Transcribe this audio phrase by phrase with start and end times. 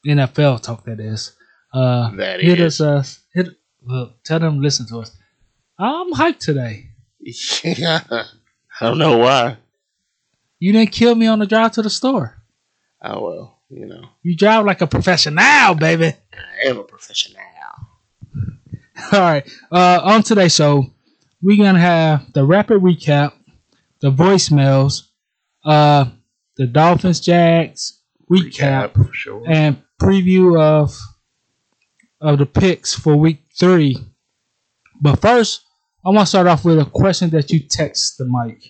[0.06, 1.34] NFL talk that is.
[1.73, 2.81] Uh, That hit is.
[2.81, 3.19] us.
[3.37, 3.48] Uh, hit.
[3.87, 5.17] Well, tell them to listen to us.
[5.78, 6.91] I'm hyped today.
[7.62, 8.01] Yeah.
[8.80, 9.56] I don't know why.
[10.58, 12.42] You didn't kill me on the drive to the store.
[13.03, 14.03] Oh well, you know.
[14.22, 16.06] You drive like a professional, baby.
[16.33, 17.41] I am a professional.
[19.12, 19.48] All right.
[19.70, 20.86] Uh, on today's show,
[21.42, 23.33] we're gonna have the rapid recap,
[24.00, 25.03] the voicemails,
[25.64, 26.06] uh,
[26.56, 28.00] the Dolphins Jags
[28.31, 29.42] recap, for sure.
[29.47, 30.97] and preview of
[32.20, 33.98] of the picks for week three.
[35.00, 35.64] But first,
[36.05, 38.62] I want to start off with a question that you text the mic,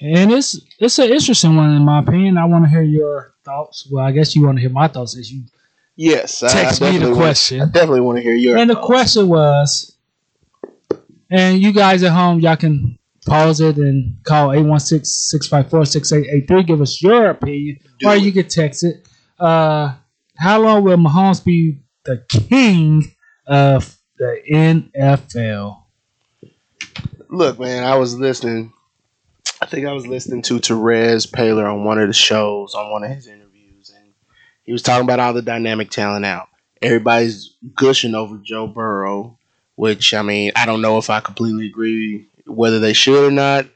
[0.00, 2.36] and it's it's an interesting one in my opinion.
[2.38, 3.86] I want to hear your thoughts.
[3.90, 5.44] Well, I guess you want to hear my thoughts as you
[5.96, 7.60] Yes, I- I text me the want- question.
[7.60, 8.56] I definitely want to hear your.
[8.56, 8.86] and the thoughts.
[8.86, 9.96] question was,
[11.30, 16.66] and you guys at home, y'all can pause it and call 816-654-6883.
[16.66, 17.78] Give us your opinion.
[18.00, 18.22] Do or it.
[18.22, 19.06] you can text it.
[19.38, 19.94] Uh,
[20.36, 23.04] how long will Mahomes be the king
[23.46, 25.83] of the NFL?
[27.28, 28.72] Look, man, I was listening.
[29.60, 33.04] I think I was listening to Therese Paler on one of the shows, on one
[33.04, 34.12] of his interviews, and
[34.62, 36.48] he was talking about all the dynamic talent out.
[36.82, 39.38] Everybody's gushing over Joe Burrow,
[39.76, 43.66] which I mean, I don't know if I completely agree whether they should or not.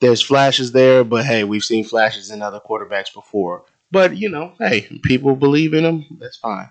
[0.00, 3.64] There's flashes there, but hey, we've seen flashes in other quarterbacks before.
[3.90, 6.04] But you know, hey, people believe in him.
[6.18, 6.70] That's fine.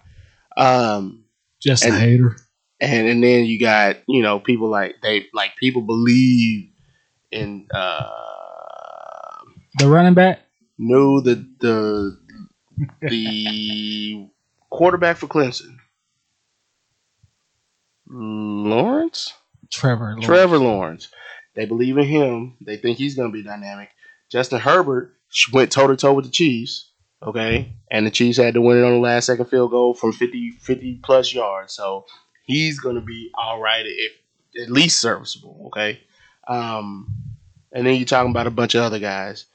[0.55, 1.25] Um,
[1.59, 2.37] Just a hater.
[2.85, 6.69] And and then you got you know people like they like people believe
[7.31, 8.09] in uh
[9.79, 10.41] The running back?
[10.77, 12.17] no the the
[13.01, 14.27] the
[14.69, 15.77] quarterback for Clemson
[18.07, 19.33] Lawrence
[19.71, 20.05] Trevor.
[20.11, 20.25] Lawrence.
[20.25, 21.07] Trevor Lawrence
[21.55, 23.89] they believe in him they think he's going to be dynamic
[24.31, 25.13] Justin Herbert
[25.53, 26.91] went toe to toe with the Chiefs
[27.23, 30.11] okay and the Chiefs had to win it on the last second field goal from
[30.11, 32.05] 50 50 plus yards so
[32.45, 34.13] he's going to be all right if
[34.61, 35.99] at least serviceable okay
[36.47, 37.07] um
[37.71, 39.45] and then you're talking about a bunch of other guys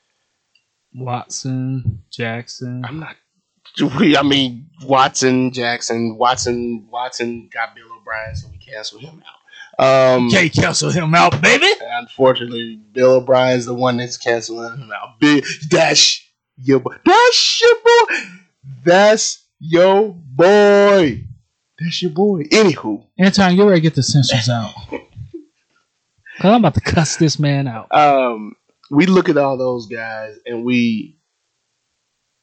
[0.94, 2.84] Watson, Jackson.
[2.84, 3.16] I'm not.
[3.80, 9.36] I mean, Watson, Jackson, Watson, Watson got Bill O'Brien, so we canceled him out.
[9.78, 11.66] Um, Can't cancel him out, baby.
[11.80, 15.20] Unfortunately, Bill O'Brien's the one that's canceling him out.
[15.20, 16.22] Big that's
[16.56, 16.96] your boy.
[17.04, 18.16] That's your boy.
[18.84, 21.24] That's your boy.
[21.80, 22.44] That's your boy.
[22.44, 24.72] Anywho, Anton, you ready to get the censors out.
[24.90, 27.92] Cause I'm about to cuss this man out.
[27.94, 28.56] um,
[28.90, 31.16] we look at all those guys, and we.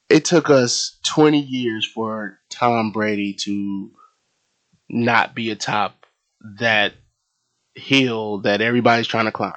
[0.10, 3.92] It took us 20 years for Tom Brady to
[4.90, 6.06] not be atop
[6.60, 6.94] that
[7.76, 9.54] hill that everybody's trying to climb.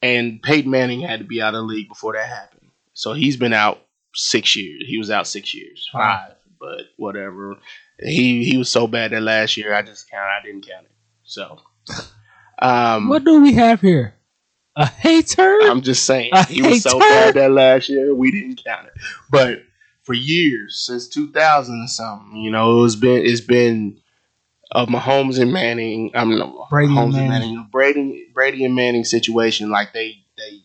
[0.00, 2.70] And Peyton Manning had to be out of the league before that happened.
[2.94, 3.82] So he's been out
[4.14, 4.84] six years.
[4.86, 7.56] He was out six years, five, but whatever.
[7.98, 10.28] He he was so bad that last year I just count.
[10.28, 10.92] I didn't count it.
[11.24, 11.58] So,
[12.60, 14.14] um, What do we have here?
[14.76, 15.58] A hater?
[15.62, 18.92] I'm just saying I he was so bad that last year we didn't count it.
[19.30, 19.62] But
[20.04, 24.00] for years since 2000 or something, you know, it's been it's been
[24.70, 26.12] of Mahomes and Manning.
[26.14, 27.26] I'm no, Brady and Mahomes Manning.
[27.26, 29.70] and Manning, Brady Brady and Manning situation.
[29.70, 30.60] Like they they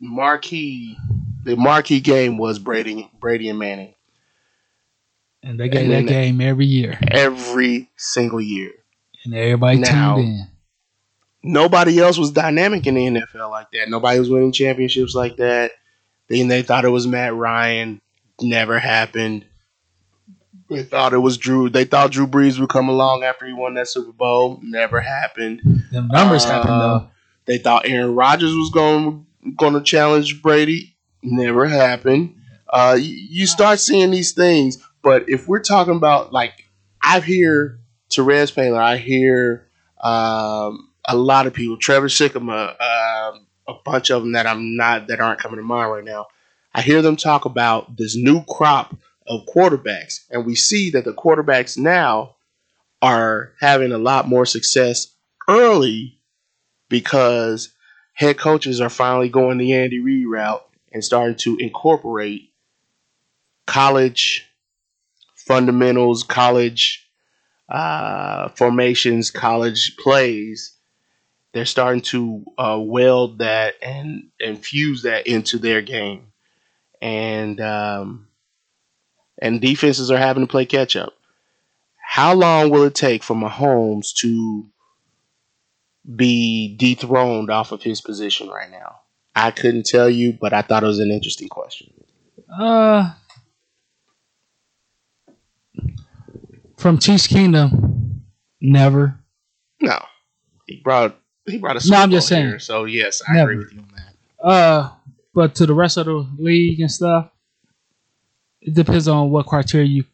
[0.00, 0.96] marquee
[1.44, 3.94] the marquee game was Brady Brady and Manning
[5.42, 6.98] and they get and that game every year.
[7.10, 8.72] every single year.
[9.24, 10.46] And everybody Now- tuned in.
[11.42, 13.88] nobody else was dynamic in the NFL like that.
[13.88, 15.72] Nobody was winning championships like that.
[16.28, 18.00] Then they thought it was Matt Ryan.
[18.40, 19.44] Never happened.
[20.70, 21.68] They thought it was Drew.
[21.68, 24.60] They thought Drew Brees would come along after he won that Super Bowl.
[24.62, 25.60] Never happened.
[25.90, 27.08] Them numbers Uh, happen though.
[27.46, 29.26] They thought Aaron Rodgers was going
[29.56, 30.94] going to challenge Brady.
[31.22, 32.36] Never happened.
[32.72, 36.64] Uh, you, you start seeing these things, but if we're talking about like
[37.02, 37.80] I hear
[38.12, 39.66] Therese Paler, I hear
[40.00, 45.08] Um, a lot of people, Trevor Sikkema, um, a bunch of them that I'm not
[45.08, 46.26] that aren't coming to mind right now.
[46.74, 51.12] I hear them talk about this new crop of quarterbacks, and we see that the
[51.12, 52.36] quarterbacks now
[53.02, 55.14] are having a lot more success
[55.48, 56.18] early
[56.88, 57.72] because
[58.14, 62.52] head coaches are finally going the Andy Reid route and starting to incorporate
[63.66, 64.49] college
[65.50, 67.10] fundamentals, college
[67.68, 70.76] uh, formations, college plays.
[71.52, 76.28] They're starting to uh, weld that and infuse that into their game,
[77.02, 78.28] and um,
[79.42, 81.14] and defenses are having to play catch up.
[81.96, 84.68] How long will it take for Mahomes to
[86.14, 89.00] be dethroned off of his position right now?
[89.34, 91.92] I couldn't tell you, but I thought it was an interesting question.
[92.56, 93.12] Uh,
[96.80, 98.22] from Chiefs Kingdom,
[98.60, 99.18] never.
[99.80, 99.98] No,
[100.66, 101.16] he brought
[101.46, 102.46] he brought a Super I'm just saying.
[102.46, 103.50] here, so yes, I Never.
[103.52, 104.44] agree with you on that.
[104.46, 104.90] Uh,
[105.34, 107.30] but to the rest of the league and stuff,
[108.60, 110.04] it depends on what criteria you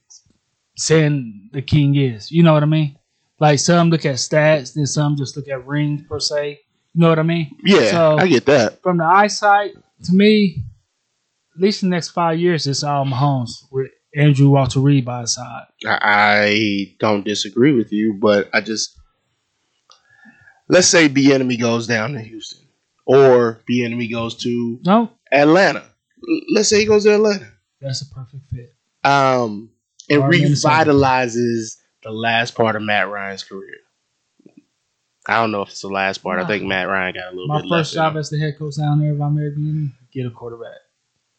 [0.77, 2.31] saying the king is.
[2.31, 2.97] You know what I mean?
[3.41, 6.61] Like some look at stats, then some just look at rings per se.
[6.95, 7.55] You know what I mean?
[7.65, 8.83] Yeah, So- I get that.
[8.83, 9.73] From the eyesight,
[10.05, 10.63] to me,
[11.55, 15.35] at least the next five years, it's all Mahomes with Andrew Walter Reid by his
[15.35, 15.67] side.
[15.87, 18.99] I, don't disagree with you, but I just
[20.69, 22.67] let's say Bieniemy goes down to Houston,
[23.05, 25.85] or Bieniemy goes to No, Atlanta.
[26.53, 27.47] Let's say he goes to Atlanta.
[27.81, 28.75] that's a perfect fit.
[29.05, 29.71] Um,
[30.09, 33.75] it Or revitalizes the last part of Matt Ryan's career.
[35.29, 36.41] I don't know if it's the last part.
[36.41, 38.07] I think Matt Ryan got a little My bit first left.
[38.09, 40.79] in job as the head coach down there, if I'm Airbnb, get a quarterback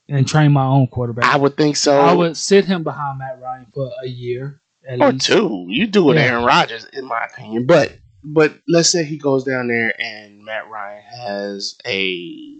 [0.10, 1.26] and train my own quarterback.
[1.26, 2.00] I would think so.
[2.00, 5.26] I would sit him behind Matt Ryan for a year or oh, least.
[5.26, 5.66] two.
[5.70, 6.24] You do with Yeah.
[6.24, 7.66] Aaron Rodgers, in my opinion.
[7.66, 12.56] But but let's say he goes down there and Matt Ryan has a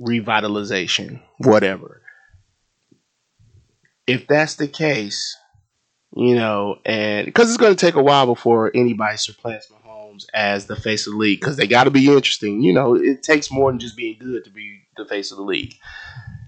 [0.00, 2.02] revitalization, whatever.
[4.06, 5.36] If that's the case,
[6.14, 10.66] you know, and because it's going to take a while before anybody surpasses Mahomes as
[10.66, 12.62] the face of the league, because they got to be interesting.
[12.62, 15.42] You know, it takes more than just being good to be the face of the
[15.44, 15.74] league.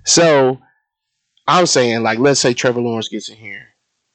[0.08, 0.58] So
[1.46, 3.66] I'm saying, like, let's say Trevor Lawrence gets in here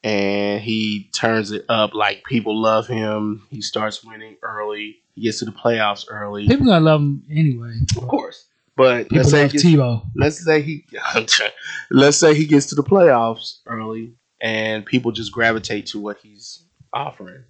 [0.03, 3.45] and he turns it up like people love him.
[3.51, 4.97] He starts winning early.
[5.13, 6.47] He gets to the playoffs early.
[6.47, 7.75] People gonna love him anyway.
[7.95, 8.47] Of course.
[8.75, 10.01] But People let's say, love gets, Tebow.
[10.15, 10.85] let's say he
[11.91, 16.63] let's say he gets to the playoffs early and people just gravitate to what he's
[16.91, 17.43] offering.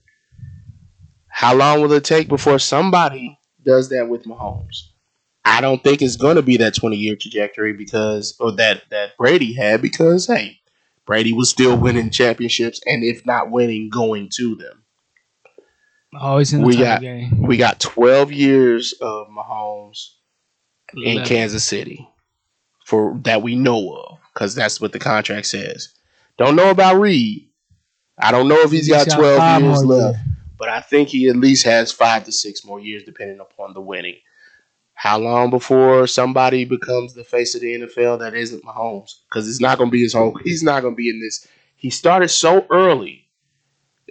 [1.30, 4.90] How long will it take before somebody does that with Mahomes?
[5.45, 9.18] I don't think it's going to be that 20 year trajectory because or that that
[9.18, 10.60] Brady had because hey,
[11.06, 14.84] Brady was still winning championships and if not winning going to them.
[16.19, 17.42] Always in the We got- game.
[17.42, 20.10] We got 12 years of Mahomes
[20.95, 21.24] in.
[21.25, 22.07] Kansas City
[22.86, 25.90] for that we know of because that's what the contract says.
[26.38, 27.50] Don't know about Reid.
[28.19, 30.19] I don't know if he's got 12 years left,
[30.57, 33.81] but I think he at least has five to six more years depending upon the
[33.81, 34.18] winning.
[35.04, 39.12] How long before somebody becomes the face of the NFL that isn't Mahomes?
[39.28, 40.34] Because it's not going to be his whole.
[40.46, 41.46] He's not going to be in this.
[41.76, 43.28] He started so early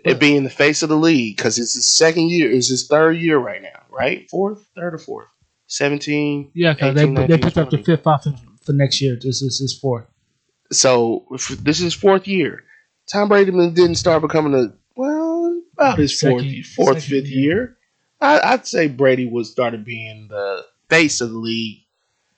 [0.05, 2.51] at being the face of the league because it's his second year.
[2.53, 4.29] It's his third year right now, right?
[4.29, 5.29] Fourth, third or fourth?
[5.69, 8.27] 17, Yeah, because they 18, they 19, picked up the fifth off
[8.63, 9.15] for next year.
[9.19, 10.05] This is his fourth.
[10.73, 11.25] So
[11.63, 12.65] this is his fourth year.
[13.11, 17.55] Tom Brady didn't start becoming a well about his fourth, Second- fourth, second fifth year.
[17.57, 17.77] year.
[18.21, 21.79] I, I'd say Brady was started being the face of the league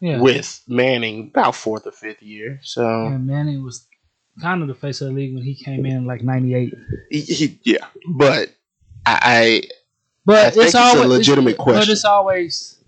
[0.00, 0.20] Yeah.
[0.20, 2.60] with Manning about fourth or fifth year.
[2.62, 3.86] So and Manning was
[4.40, 6.72] kind of the face of the league when he came in like '98.
[7.10, 8.50] he, he, yeah, but
[9.06, 9.62] I,
[10.24, 11.80] But I it's it's a always legitimate But question.
[11.82, 12.82] But it's always,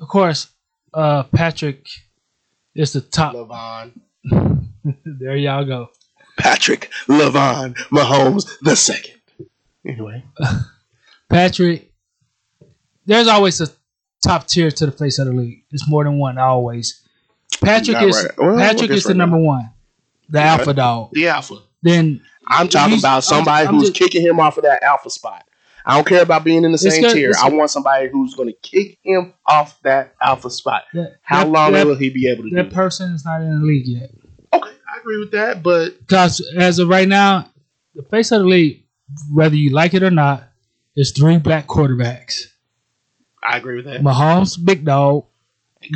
[0.00, 0.48] of course,
[0.94, 1.86] uh, Patrick
[2.74, 3.34] is the top.
[3.34, 4.00] Levon,
[5.04, 5.88] there y'all go.
[6.38, 9.20] Patrick Levon Mahomes the second.
[9.86, 10.22] Anyway,
[11.28, 11.92] Patrick,
[13.06, 13.68] there's always a
[14.22, 15.64] top tier to the face of the league.
[15.70, 17.00] It's more than one always.
[17.62, 18.38] Patrick Not is right.
[18.38, 19.70] Well, Patrick guess is the right number one,
[20.28, 20.52] the Yeah.
[20.52, 21.10] alpha dog.
[21.12, 21.56] the alpha.
[21.82, 24.82] Then I'm talking He's- about I'm- somebody I'm who's just- kicking him off of that
[24.82, 25.44] alpha spot.
[25.84, 27.32] I don't care about being in the It's same good- tier.
[27.42, 30.84] I want somebody who's going to kick him off that alpha spot.
[30.94, 32.72] that, How that, long that, will he be able to do that that?
[32.74, 34.10] person is not in the league yet?
[34.54, 37.48] Okay, I agree with that, but Because as of right now,
[37.96, 38.84] the face of the league,
[39.32, 40.44] whether you like it or not,
[40.96, 42.46] is three black quarterbacks.
[43.42, 44.02] I agree with that.
[44.02, 45.26] Mahomes, big dog.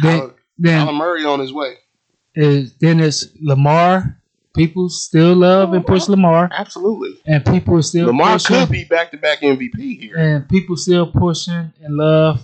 [0.03, 1.75] Then, Colin, then Colin Murray on his way.
[2.35, 4.21] is then it's Lamar,
[4.55, 7.21] people still love and push Lamar, Absolutely.
[7.27, 10.17] and people still Lamar pushing, could be back to back MVP here.
[10.17, 12.41] and people still pushing and love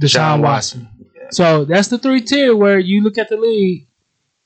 [0.00, 0.88] Deshaun Deshaun Watson.
[0.90, 1.10] Watson.
[1.14, 1.28] Yeah.
[1.30, 3.86] So that's the three tier where you look at the league,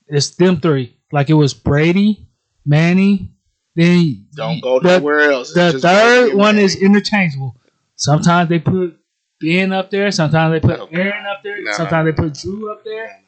[0.07, 0.97] it's them three.
[1.11, 2.28] Like it was Brady,
[2.64, 3.31] Manny,
[3.75, 5.57] then Don't go the, nowhere else.
[5.57, 7.57] It's The third one is interchangeable.
[7.97, 8.98] Sometimes they put
[9.40, 10.11] Ben up there.
[10.11, 10.99] Sometimes they put No.
[11.00, 11.62] Aaron up there.
[11.62, 12.12] No, sometimes no.
[12.12, 13.23] they put Drew up there.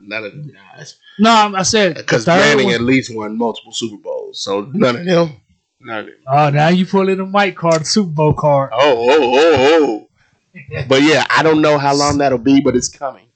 [0.00, 0.96] None of them guys.
[1.18, 4.40] No, I'm- I said Because third Manning one- at least won multiple Super Bowls.
[4.40, 5.32] So none of them.
[5.80, 6.14] None of them.
[6.26, 8.70] Oh, now you pull in the Mike card, Super Bowl card.
[8.72, 8.78] Oh,
[9.10, 10.08] oh, oh,
[10.54, 10.84] oh.
[10.88, 13.26] but yeah, I don't know how long that'll be, but it's coming.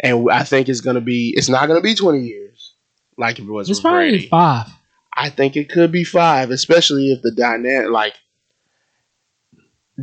[0.00, 2.74] And I think it's gonna be it's not gonna be twenty years
[3.18, 4.28] like it was It's probably Brady.
[4.28, 4.66] five.
[5.14, 8.14] I think it could be five, especially if the dynamic like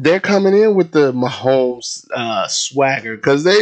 [0.04, 3.58] they're coming in with the Mahomes uh, swagger because they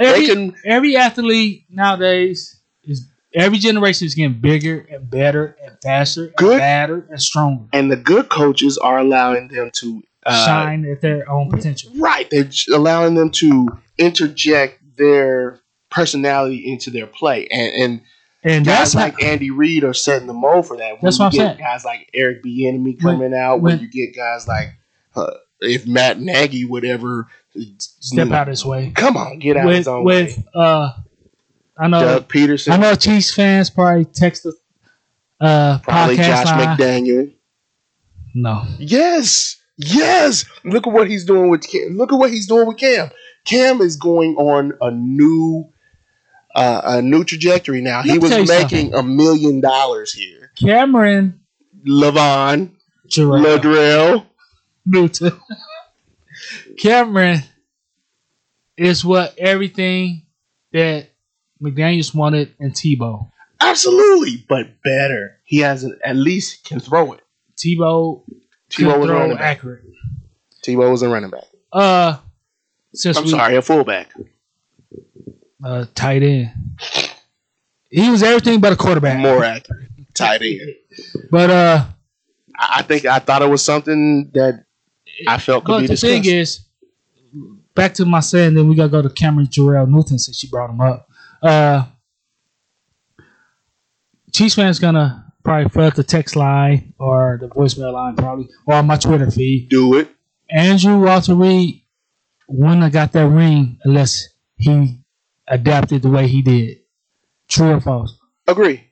[0.00, 5.76] Every, they can every athlete nowadays is every generation is getting bigger and better and
[5.82, 6.58] faster and Good.
[6.58, 7.64] badder and stronger.
[7.72, 11.90] and the good coaches are allowing them to uh, Shine at their own potential.
[11.96, 15.60] Right, they're allowing them to interject their
[15.90, 18.00] personality into their play, and and
[18.44, 20.92] And guys that's like Andy Reid are setting the mold for that.
[20.92, 21.58] When That's you what I'm get saying.
[21.58, 24.68] Guys like Eric Bieniemy When- coming out, when, when- you get guys like
[25.16, 27.26] uh, if Matt Nagy would ever
[27.78, 28.92] step out his way.
[28.94, 30.44] Come on, get out With his own with way.
[30.54, 30.92] uh,
[31.78, 34.52] I know Doug Pederson, I know Chiefs fans probably text the
[35.40, 36.76] uh probably podcast Josh line.
[36.78, 37.32] McDaniel.
[38.34, 40.44] No, Yes, yes.
[40.64, 41.96] Look at what he's doing with Cam.
[41.96, 43.10] Look at what he's doing with Cam.
[43.44, 45.68] Cam is going on a new,
[46.54, 47.98] uh, a new trajectory now.
[47.98, 50.52] Let he was making a million dollars here.
[50.56, 51.40] Cameron
[51.88, 52.70] Levon,
[53.08, 54.26] Jerrell Ladrell,
[54.90, 55.40] Newton.
[56.78, 57.40] Cameron
[58.76, 60.22] is what everything
[60.72, 61.08] that
[61.62, 63.30] McDaniels wanted in Tebow.
[63.60, 65.38] absolutely, but better.
[65.44, 67.20] He has an, at least can throw it.
[67.56, 68.22] Tebow
[68.70, 69.56] Tebow was a throw running back.
[69.58, 69.84] accurate.
[70.64, 71.44] Tebow was a running back.
[71.72, 72.16] Uh,
[72.94, 74.12] since I'm we sorry, a fullback.
[75.62, 76.50] uh tight end,
[77.90, 79.18] he was everything but a quarterback.
[79.18, 80.74] More accurate, tight end.
[81.30, 81.84] But uh,
[82.58, 84.64] I think I thought it was something that
[85.26, 86.12] I felt could but be the discussed.
[86.12, 86.60] thing is,
[87.74, 90.70] back to my saying, then we gotta go to Cameron Jerrell Newton since she brought
[90.70, 91.08] him up.
[91.42, 91.84] Uh,
[94.32, 98.86] Chiefs fans gonna probably flood the text line or the voicemail line probably or on
[98.86, 99.68] my Twitter feed.
[99.68, 100.08] Do it.
[100.50, 101.82] Andrew Walter Reid
[102.48, 104.98] wouldn't have got that ring unless he
[105.48, 106.78] adapted the way he did.
[107.48, 108.16] True or false?
[108.46, 108.84] Agree.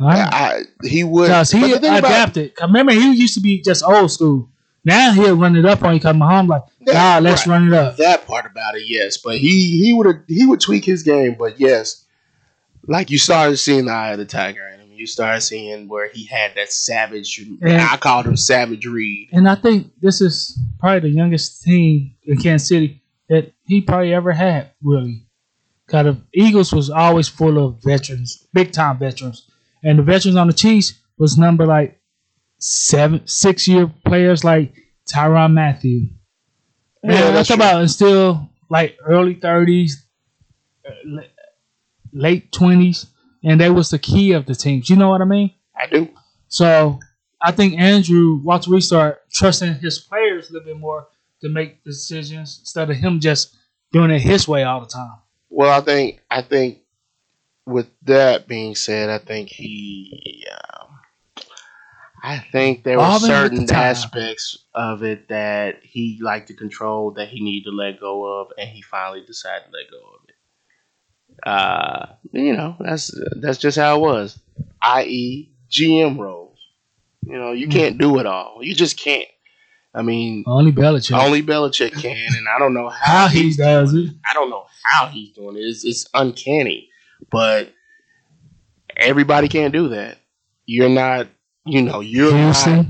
[0.00, 0.28] Right.
[0.32, 1.24] I, he would.
[1.24, 2.52] Because he thing about- adapted.
[2.60, 4.50] Remember, he used to be just old school.
[4.88, 6.00] Now he'll run it up on you.
[6.00, 7.52] Come home like, nah, let's right.
[7.52, 7.96] run it up.
[7.98, 9.18] that part about it, yes.
[9.18, 12.06] But he he would he would tweak his game, but yes,
[12.86, 14.88] like you started seeing the eye of the tiger in him.
[14.92, 17.38] You started seeing where he had that savage.
[17.38, 19.28] And- I called him Savage Reid.
[19.30, 24.14] And I think this is probably the youngest team in Kansas City that he probably
[24.14, 25.22] ever had, really.
[25.86, 29.48] Kind of Eagles was always full of veterans, big time veterans.
[29.84, 31.97] And the veterans on the Chiefs was number like
[32.58, 34.74] seven, six year players like
[35.10, 36.08] Tyron Matthew.
[37.02, 39.92] Yeah, And I'm that's about still like early 30s,
[40.86, 41.20] uh,
[42.12, 43.06] late 20s.
[43.44, 44.90] And they was the key of the teams.
[44.90, 45.52] You know what I mean?
[45.76, 46.08] I do.
[46.48, 46.98] So
[47.40, 51.06] I think Andrew Walter Reid start trusting his players a little bit more
[51.40, 53.56] to make decisions instead of him just
[53.92, 55.18] doing it his way all the time.
[55.50, 56.80] Well, I think I think
[57.64, 60.44] with that being said, I think he.
[60.50, 60.84] Uh,
[62.22, 67.12] I think there were at the certain aspects of it that he liked to control
[67.12, 70.28] that he needed to let go of, and he finally decided to let go of
[70.28, 70.34] it.
[71.48, 73.10] Uh, you know, that's
[73.40, 74.38] that's just how it was.
[74.82, 76.58] I.e., GM roles.
[77.22, 77.72] You know, you Mm.
[77.72, 78.58] can't do it all.
[78.62, 79.28] You just can't.
[79.94, 81.18] I mean, Only Belichick.
[81.18, 84.10] only Belichick can, and I don't know how, how he does it.
[84.28, 85.60] I don't know how he's doing it.
[85.60, 86.88] It's, it's uncanny,
[87.30, 87.72] but
[88.96, 90.18] everybody can't do that.
[90.66, 91.28] You're not,
[91.68, 92.86] you know, you're not.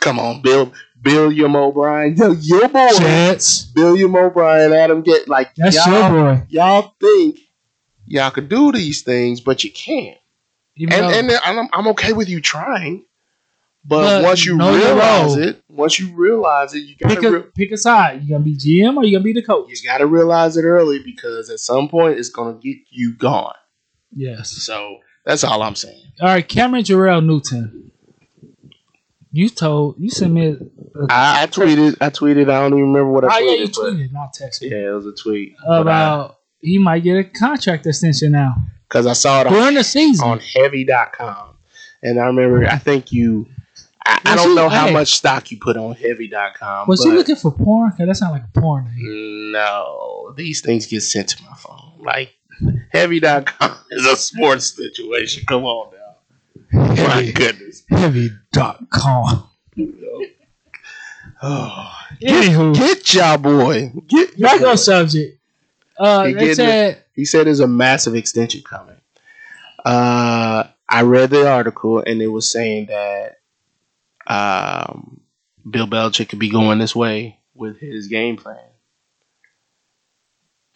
[0.00, 3.64] Come on, Bill, Billiam O'Brien, yo, your boy, Jets.
[3.64, 6.46] Billiam O'Brien, Adam get like That's y'all, your boy.
[6.48, 7.40] y'all think
[8.06, 10.18] y'all could do these things, but you can't.
[10.76, 13.04] Even And and I'm, I'm okay with you trying,
[13.84, 17.72] but, But once you realize it, once you realize it, you gotta a re- pick
[17.72, 18.22] a side.
[18.22, 19.70] You gonna be GM or you gonna be the coach?
[19.70, 23.54] you gotta realize it early because at some point it's gonna get you gone.
[24.14, 24.50] Yes.
[24.50, 26.12] So that's all I'm saying.
[26.20, 27.87] All right, Cameron Jerrell Newton.
[29.38, 30.48] You told you sent me.
[30.48, 30.56] A,
[31.08, 31.96] I, I tweeted.
[32.00, 32.50] I tweeted.
[32.50, 33.56] I don't even remember what I oh tweeted.
[33.56, 34.70] yeah, you tweeted, not texted.
[34.70, 38.56] yeah, it was a tweet About he might get a contract extension now
[38.88, 40.26] because I saw it on, during the season.
[40.26, 41.56] on Heavy.com,
[42.02, 43.46] And I remember, I think you,
[44.04, 44.92] I, I don't know how hey.
[44.92, 46.88] much stock you put on heavy.com.
[46.88, 47.92] Was but he looking for porn?
[47.92, 49.52] Cause that sounds like a porn name.
[49.52, 51.92] No, these things get sent to my phone.
[52.00, 52.34] Like,
[52.90, 55.44] heavy.com is a sports situation.
[55.46, 55.97] Come on now.
[56.72, 57.82] My Heavy, goodness.
[57.88, 59.48] heavy.com.
[61.40, 63.92] Oh, Anywho, get y'all boy.
[64.06, 65.38] Get back on subject.
[65.98, 68.96] Uh, He they getting said He said there's a massive extension coming.
[69.84, 73.36] Uh, I read the article and it was saying that
[74.26, 75.20] um,
[75.68, 78.58] Bill Belichick could be going this way with his game plan.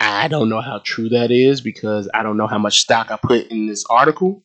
[0.01, 3.17] I don't know how true that is because I don't know how much stock I
[3.17, 4.43] put in this article,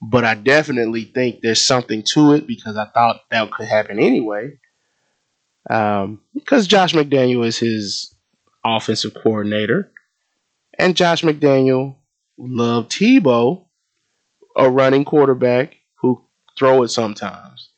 [0.00, 4.58] but I definitely think there's something to it because I thought that could happen anyway.
[5.68, 8.14] Um, because Josh McDaniel is his
[8.64, 9.90] offensive coordinator.
[10.78, 11.96] And Josh McDaniel
[12.38, 13.64] loved Tebow,
[14.56, 16.22] a running quarterback who
[16.56, 17.70] throw it sometimes.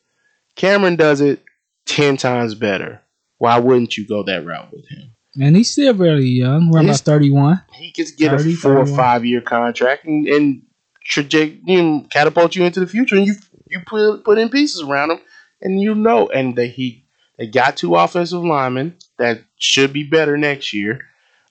[0.57, 1.43] Cameron does it
[1.87, 3.00] ten times better.
[3.39, 5.12] Why wouldn't you go that route with him?
[5.41, 6.71] and he's still very young.
[6.71, 7.62] We're He's- about thirty-one.
[7.73, 10.62] He could get 30, a four or five year contract and, and
[11.11, 13.35] traject, you know, catapult you into the future, and you
[13.69, 15.19] you put put in pieces around him,
[15.61, 17.05] and you know, and they he
[17.38, 21.00] they got two offensive linemen that should be better next year.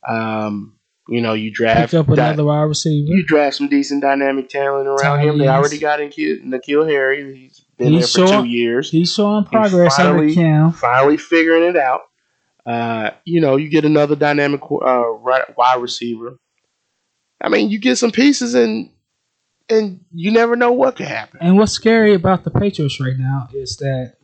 [0.07, 0.75] Um,
[1.07, 3.07] you know, you draft Pick up another wide receiver.
[3.11, 5.37] you draft some decent dynamic talent around him.
[5.37, 7.35] They already got in N'Keal Harry.
[7.35, 8.91] He's been He's there for showing- two years.
[8.91, 10.71] He's showing progress under finally-.
[10.73, 12.01] Finally figuring it out.
[12.65, 15.03] Uh, you know, you get another dynamic uh,
[15.57, 16.37] wide receiver.
[17.41, 18.91] I mean, you get some pieces and
[19.69, 21.39] and you never know what could happen.
[21.41, 24.15] And what's scary about the Patriots right now is that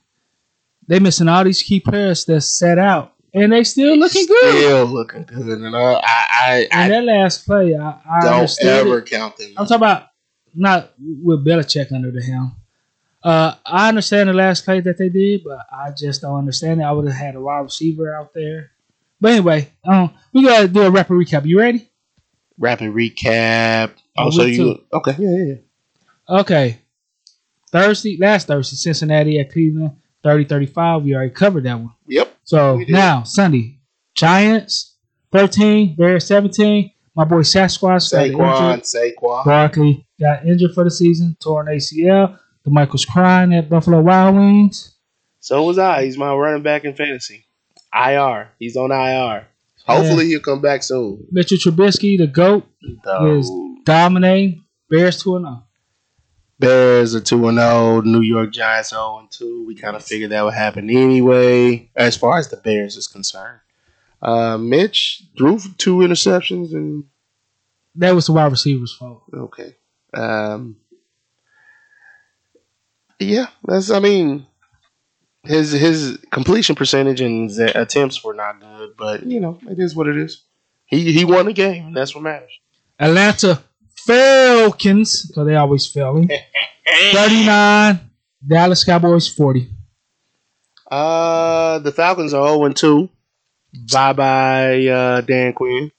[0.88, 4.56] they missing all these key players that set out, and they still looking good.
[4.58, 8.64] Still looking good, and uh, I I, And I that last play, I, I don't
[8.64, 9.06] ever it.
[9.08, 9.50] count them.
[9.58, 10.08] I'm talking about
[10.54, 12.56] not with Belichick under the helm.
[13.24, 16.84] Uh, I understand the last play that they did, but I just don't understand it.
[16.84, 18.72] I would have had a wide receiver out there.
[19.20, 21.46] But anyway, um, we gotta do a rapid recap.
[21.48, 21.90] You ready?
[22.58, 23.92] Rapid recap.
[24.18, 24.84] Oh, Also, we you too.
[24.94, 25.16] okay?
[25.18, 25.54] Yeah, yeah.
[25.54, 26.40] yeah.
[26.42, 26.80] Okay.
[27.72, 31.04] Thursday, last Thursday, Cincinnati at Cleveland, 30-35.
[31.04, 31.94] We already covered that one.
[32.08, 32.34] Yep.
[32.44, 33.80] So now Sunday,
[34.16, 34.96] Giants
[35.32, 36.92] 13, Bears 17.
[37.16, 38.84] My boy Sasquatch Saquon, injured.
[38.84, 39.46] Saquon.
[39.46, 42.38] Barkley got injured for the season, torn ACL.
[42.64, 44.96] The Michael's crying at Buffalo Wild Wings.
[45.40, 46.04] So was I.
[46.06, 47.46] He's my running back in fantasy.
[47.94, 48.50] IR.
[48.60, 49.48] He's on IR.
[49.88, 51.26] Hopefully he'll come back soon.
[51.32, 54.64] Mitchell Trubisky, the GOAT, Is- The dominating.
[54.90, 55.64] Bears 2 0.
[56.58, 58.02] Bears are 2 and 0.
[58.02, 59.66] New York Giants 0 and 2.
[59.68, 63.60] We kind of figured that would happen anyway, as far as the Bears is concerned.
[64.22, 67.04] Uh, Mitch threw two interceptions and
[67.96, 69.24] That was the wide receiver's fault.
[69.34, 69.76] okay.
[70.14, 70.78] Um,
[73.20, 73.92] yeah, that's.
[73.92, 74.46] I mean,
[75.46, 80.08] his his completion percentage and attempts were not good, but you know it is what
[80.08, 80.44] it is.
[80.86, 82.52] He he won the game, and that's what matters.
[83.00, 83.62] Atlanta
[84.06, 86.30] Falcons, because they always failing.
[87.14, 88.00] 39.
[88.48, 89.70] Dallas Cowboys 40.
[90.90, 93.10] Uh, the Falcons are 0 and 2.
[93.92, 95.92] Bye bye, uh, Dan Quinn.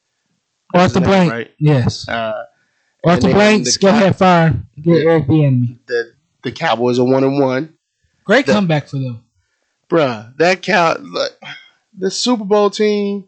[0.75, 1.33] Arthur Blank.
[1.33, 1.51] right?
[1.59, 2.09] Yes.
[2.09, 2.45] Uh,
[3.05, 4.55] Arthur Blanks, go ahead, fire.
[4.81, 5.05] Get.
[5.05, 5.79] Eric Bieniemy.
[5.87, 7.75] the the Cowboys are 1 and 1.
[8.25, 9.23] Great The- comeback for them.
[9.88, 11.31] Bruh, that cow, like,
[11.96, 13.25] the Super Bowl team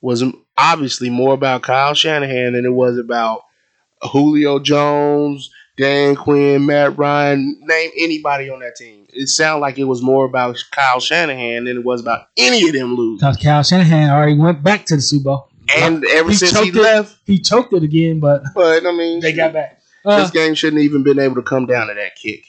[0.00, 0.22] was
[0.56, 3.42] obviously more about Kyle Shanahan than it was about
[4.02, 7.58] Julio Jones, Dan Quinn, Matt Ryan.
[7.62, 9.06] Name anybody on that team.
[9.12, 12.72] It sounded like it was more about Kyle Shanahan than it was about any of
[12.74, 13.16] them losing.
[13.18, 15.48] Because Kyle Shanahan already went back to the Super Bowl.
[15.76, 16.80] And ever He since he choked it.
[16.82, 19.80] left, He choked it again, but but I mean, they got back.
[20.04, 22.44] Uh, this game shouldn't even been able to come down to that kick.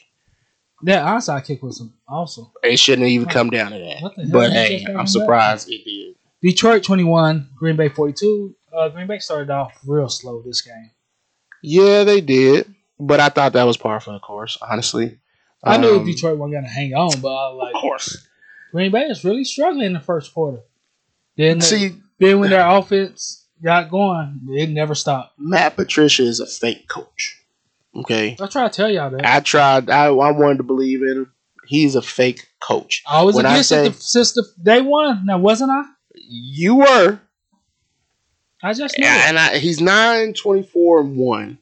[0.82, 2.50] that onside kick was awesome.
[2.62, 4.12] It shouldn't have even come down to that.
[4.16, 4.26] The?
[4.32, 6.16] But hey, I'm surprised it did.
[6.42, 8.54] Detroit 21, Green Bay 42.
[8.72, 10.90] Uh, Green Bay started off real slow this game.
[11.62, 14.56] Yeah, they did, but I thought that was par for the course.
[14.62, 15.18] Honestly,
[15.62, 18.26] I knew Um, Detroit wasn't going to hang on, but I was like, Of course.
[18.72, 20.60] Green Bay is really struggling in the first quarter.
[21.36, 25.34] Then, See, then when their offense got going, it never stopped.
[25.38, 27.42] Matt Patricia is a fake coach.
[27.94, 29.26] Okay, I try to tell y'all that.
[29.26, 29.90] I tried.
[29.90, 31.32] I, I wanted to believe in him.
[31.70, 33.04] He's a fake coach.
[33.08, 35.24] I was when I against say- it the- since the day one.
[35.24, 35.84] Now, wasn't I?
[36.16, 37.20] You were,
[38.60, 41.58] I just knew and I, he's nine twenty four and one.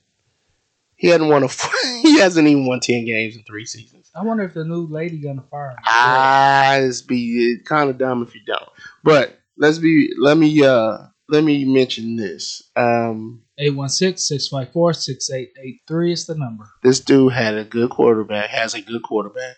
[0.97, 1.49] He hadn't won a.
[2.03, 4.11] He hasn't even won ten games in three seasons.
[4.15, 5.77] I wonder if the new lady gonna fire him.
[5.85, 8.69] I just be kind of dumb if you don't.
[9.05, 10.09] But let's be.
[10.19, 10.97] Let me uh
[11.29, 12.63] let me mention this.
[12.77, 16.69] Um, 816-654-6883 is the number.
[16.83, 19.57] this dude had a good quarterback, has a good quarterback,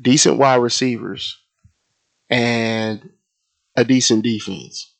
[0.00, 1.38] decent wide receivers,
[2.30, 3.10] and
[3.76, 4.94] a decent defense.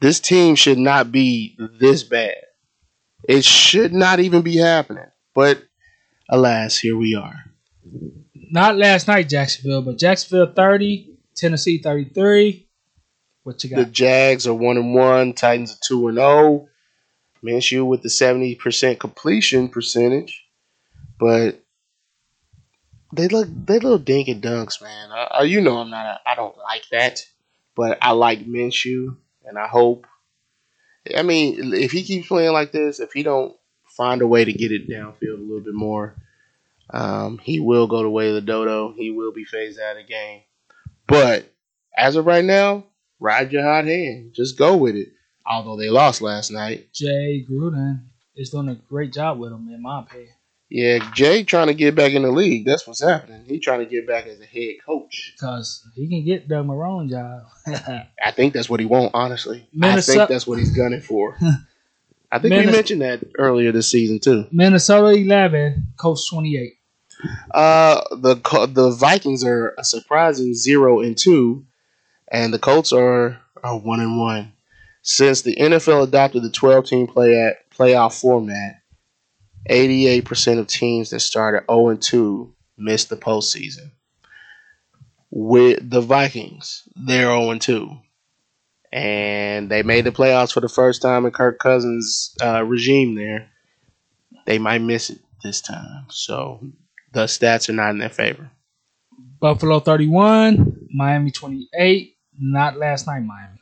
[0.00, 2.36] This team should not be this bad.
[3.28, 5.06] It should not even be happening.
[5.34, 5.62] But
[6.28, 7.36] alas, here we are.
[8.34, 12.68] Not last night, Jacksonville, but Jacksonville 30, Tennessee 33.
[13.44, 13.76] What you got?
[13.76, 13.84] The?
[13.86, 16.68] Jags are one and one, Titans are two and zero.
[17.44, 20.44] Minshew with the seventy percent completion percentage,
[21.18, 21.61] but
[23.12, 25.10] they look they little dink and dunks, man.
[25.12, 27.20] I- you know I'm not a, I don't like that,
[27.76, 30.06] but I like Minshew, and I hope.
[31.16, 33.56] I mean, if he keeps playing like this, if he don't
[33.96, 36.14] find a way to get it downfield a little bit more,
[36.90, 38.92] um, he will go the way of the dodo.
[38.96, 40.42] He will be phased out of the game.
[41.08, 41.46] But
[41.96, 42.84] as of right now,
[43.18, 44.32] ride your hot hand.
[44.34, 45.08] Just go with it.
[45.44, 46.92] Although they lost last night.
[46.92, 48.04] Jay Gruden
[48.36, 50.32] is doing a great job with them, in my opinion.
[50.74, 52.64] Yeah, Jay trying to get back in the league.
[52.64, 53.44] That's what's happening.
[53.46, 55.34] He trying to get back as a head coach.
[55.36, 57.42] Because he can get Doug Marrone job.
[58.24, 59.68] I think that's what he want, honestly.
[59.82, 61.36] I think that's what he's gunning for.
[62.32, 64.46] I think we mentioned that earlier this season too.
[64.50, 66.72] Minnesota 11, Colts 28.
[67.52, 68.36] Uh, the
[68.72, 71.66] the Vikings are a surprising zero and two,
[72.28, 74.54] and the Colts are are one and one.
[75.02, 78.81] Since the NFL adopted the twelve team play at playoff format,
[79.66, 83.92] eighty eight percent of teams that started zero and two missed the postseason.
[85.30, 87.96] With the Vikings, they're zero and two,
[88.92, 93.14] and they made the playoffs for the first time in Kirk Cousins' uh, regime.
[93.14, 93.50] There,
[94.46, 96.06] they might miss it this time.
[96.10, 96.60] So
[97.12, 98.50] the stats are not in their favor.
[99.40, 102.16] Buffalo 31, Miami 28.
[102.38, 103.58] Not last night, Miami.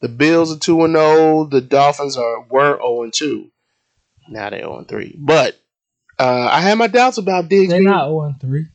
[0.00, 1.44] The Bills are two and zero.
[1.44, 3.50] The Dolphins are were zero and two.
[4.28, 5.14] Now they're zero and three.
[5.18, 5.58] But
[6.18, 7.70] uh, I had my doubts about Diggs.
[7.70, 8.66] They're being- not 0 3.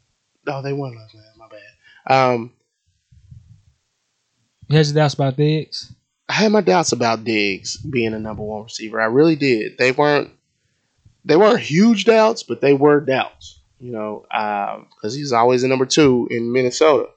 [0.47, 1.23] Oh, they won last night.
[1.37, 2.13] My bad.
[2.33, 2.51] Um,
[4.67, 5.91] You had your doubts about Diggs?
[6.27, 9.01] I had my doubts about Diggs being a number one receiver.
[9.01, 9.77] I really did.
[9.77, 10.31] They weren't.
[11.25, 13.59] They weren't huge doubts, but they were doubts.
[13.79, 14.25] You know,
[14.95, 17.09] because he's always a number two in Minnesota.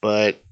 [0.00, 0.42] But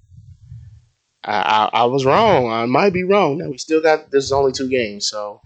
[1.25, 2.51] I, I, I was wrong.
[2.51, 3.39] I might be wrong.
[3.39, 4.11] Now we still got.
[4.11, 5.41] This is only two games, so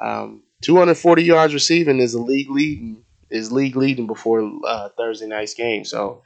[0.00, 3.04] um, 240 yards receiving is a league leading.
[3.30, 5.84] Is league leading before uh, Thursday night's game.
[5.84, 6.22] So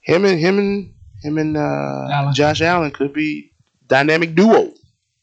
[0.00, 2.34] him and him and him and uh, Allen.
[2.34, 3.52] Josh Allen could be
[3.86, 4.72] dynamic duo.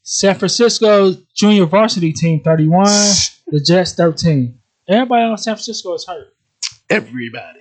[0.03, 2.85] San Francisco junior varsity team 31,
[3.47, 4.59] the Jets 13.
[4.87, 6.33] Everybody on San Francisco is hurt.
[6.89, 7.59] Everybody.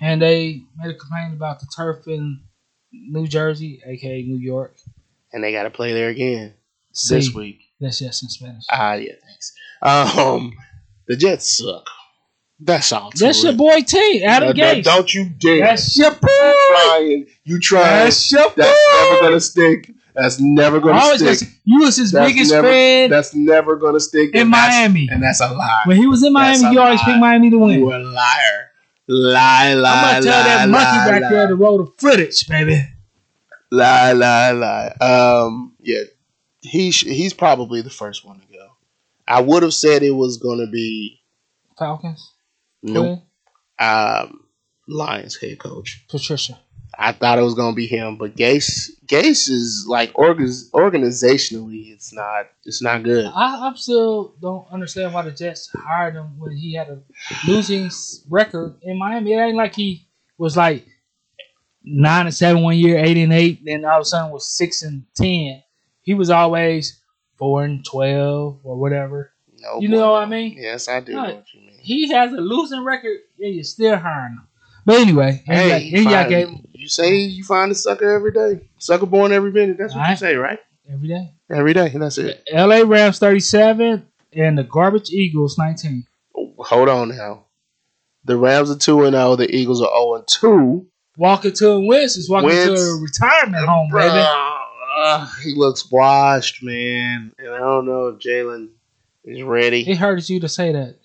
[0.00, 2.40] And they made a complaint about the turf in
[2.92, 4.76] New Jersey, aka New York.
[5.32, 6.54] And they got to play there again
[6.92, 7.60] See, this week.
[7.80, 8.64] That's yes in Spanish.
[8.70, 9.52] Ah, yeah, thanks.
[9.86, 10.52] Um,
[11.08, 11.86] the Jets suck.
[12.58, 13.10] That's all.
[13.10, 13.44] to That's it.
[13.48, 15.60] your boy T, Adam No, no, Don't you dare.
[15.66, 16.52] That's your boy.
[16.72, 17.26] trying.
[17.44, 18.04] You trying.
[18.04, 18.54] That's your boy.
[18.56, 19.90] That's never gonna stick.
[20.14, 21.48] That's never gonna Always gonna stick.
[21.50, 25.06] say- you was his That's biggest never, fan That's never gonna stick in and Miami.
[25.10, 25.82] and that's a lie.
[25.84, 27.04] When he was in Miami, a he always lie.
[27.04, 27.78] picked Miami to win.
[27.80, 28.70] You a liar.
[29.08, 31.28] Lie, lie, I'm gonna tell lie, that monkey lie, back lie.
[31.28, 32.82] there to roll the footage, baby.
[33.70, 34.88] Lie, lie, lie.
[35.00, 36.02] Um, yeah,
[36.62, 38.55] he sh- he's probably the first one to go.
[39.28, 41.20] I would have said it was gonna be
[41.78, 42.32] Falcons.
[42.82, 43.20] nope.
[43.78, 44.40] Um,
[44.88, 46.04] Lions head coach.
[46.08, 46.58] Patricia.
[46.98, 52.12] I thought it was gonna be him, but Gase Gase is like org- organizationally, it's
[52.12, 53.26] not it's not good.
[53.26, 57.02] I, I still don't understand why the Jets hired him when he had a
[57.46, 57.90] losing
[58.30, 59.32] record in Miami.
[59.32, 60.08] It ain't like he
[60.38, 60.86] was like
[61.84, 64.82] nine and seven one year, eight and eight, then all of a sudden was six
[64.82, 65.62] and ten.
[66.02, 67.00] He was always
[67.36, 69.32] four and twelve or whatever.
[69.60, 70.56] No, You know what I mean?
[70.58, 71.78] Yes, I do know what you mean.
[71.80, 74.48] He has a losing record, and you're still hiring him.
[74.84, 78.68] But anyway, Hey, y'all- and y'all gave you say you find a sucker every day.
[78.78, 79.78] Sucker born every minute.
[79.78, 80.58] That's what you say, right?
[80.88, 81.32] every day.
[81.50, 81.90] Every day.
[81.92, 82.44] and That's it.
[82.52, 86.06] LA Rams 37 and the Garbage Eagles 19.
[86.34, 87.44] Hold on now.
[88.24, 89.34] The Rams are two and zero.
[89.36, 90.86] The Eagles are zero and two.
[91.16, 92.80] Walking to a Wentz is walking Wentz.
[92.80, 94.08] to a retirement home, baby.
[94.96, 98.70] Uh, he looks washed, man, and I don't know if Jalen
[99.24, 99.88] is ready.
[99.88, 100.96] It hurts you to say that?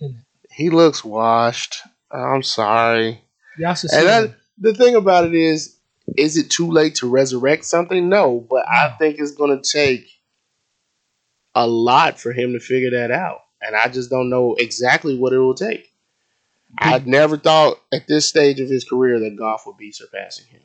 [0.49, 1.75] He looks washed.
[2.09, 3.21] I'm sorry.
[3.57, 4.35] Y'all should And that.
[4.57, 5.75] the thing about it is,
[6.17, 8.07] is it too late to resurrect something?
[8.07, 10.09] No, but I think it's going to take
[11.53, 13.39] a lot for him to figure that out.
[13.61, 15.91] And I just don't know exactly what it will take.
[16.77, 20.61] I'd never thought at this stage of his career that Goff would be surpassing him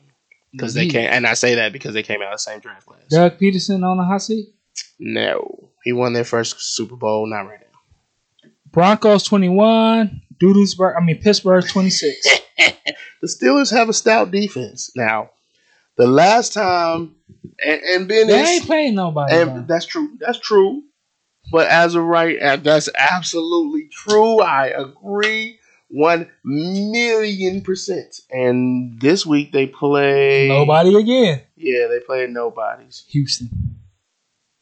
[0.51, 1.13] because they He- can't.
[1.13, 3.01] And I say that because they came out of the same draft class.
[3.09, 4.47] Doug Pederson on the hot seat.
[4.99, 7.25] No, he won their first Super Bowl.
[7.27, 8.49] Not right now.
[8.71, 12.27] Broncos 21, Doodlesburg, I mean Pittsburgh 26.
[13.21, 15.31] the Steelers have a stout defense now.
[15.97, 17.15] The last time,
[17.63, 19.35] and, and Ben they ain't playing nobody.
[19.35, 20.09] and that's true.
[20.19, 20.83] That's true.
[21.51, 24.41] But as a right, uh, that's absolutely true.
[24.41, 28.21] I agree, one million percent.
[28.31, 31.41] And this week they play Nobody again.
[31.55, 33.05] Yeah, they play nobodies.
[33.09, 33.49] Houston.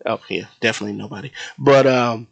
[0.06, 1.32] Oh yeah, definitely nobody.
[1.58, 2.28] But um,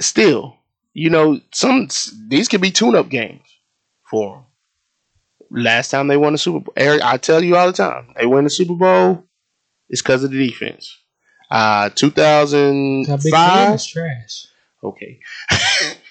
[0.00, 0.56] still,
[0.92, 1.88] you know, some
[2.28, 3.42] these could be tune-up games
[4.10, 4.42] for them.
[5.62, 8.26] Last time they won the Super Bowl, Eric, I tell you all the time, they
[8.26, 9.24] win the Super Bowl,
[9.88, 10.98] it's because of the defense.
[11.50, 13.74] Uh, two thousand That Big Ten five.
[13.76, 14.46] is trash.
[14.82, 15.20] Okay.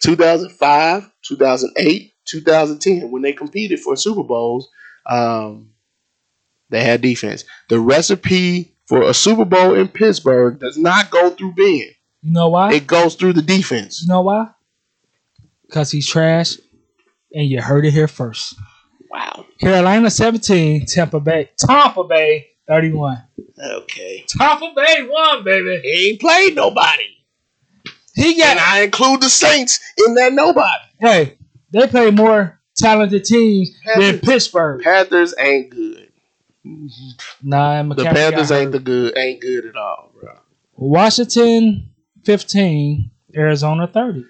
[0.00, 4.68] 2005, 2008, 2010, when they competed for Super Bowls,
[5.06, 5.70] um,
[6.70, 7.44] they had defense.
[7.68, 11.88] The recipe for a Super Bowl in Pittsburgh does not go through Ben.
[12.22, 12.72] You know why?
[12.72, 14.02] It goes through the defense.
[14.02, 14.48] you know why?
[15.66, 16.56] Because he's trash,
[17.32, 18.54] and you heard it here first.
[19.10, 19.46] Wow.
[19.60, 23.22] Carolina 17, Tampa Bay, Tampa Bay 31.
[23.58, 24.24] Okay.
[24.28, 25.80] Tampa Bay won, baby.
[25.82, 27.04] He ain't played nobody.
[28.14, 30.84] He got And I include the Saints in that nobody.
[30.98, 31.38] Hey,
[31.70, 34.82] they play more talented teams than Pittsburgh.
[34.82, 36.08] Panthers ain't good.
[37.42, 40.38] Nah, and The Panthers ain't the good ain't good at all, bro.
[40.74, 41.90] Washington
[42.24, 44.24] 15, Arizona 30.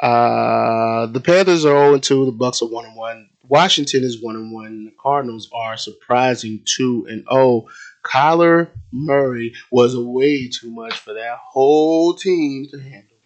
[0.00, 2.26] Uh, the Panthers are 0 2.
[2.26, 3.28] The Bucks are 1 and 1.
[3.48, 4.84] Washington is 1 and 1.
[4.86, 7.66] The Cardinals are surprising 2 and 0.
[8.04, 13.16] Kyler Murray was way too much for that whole team to handle.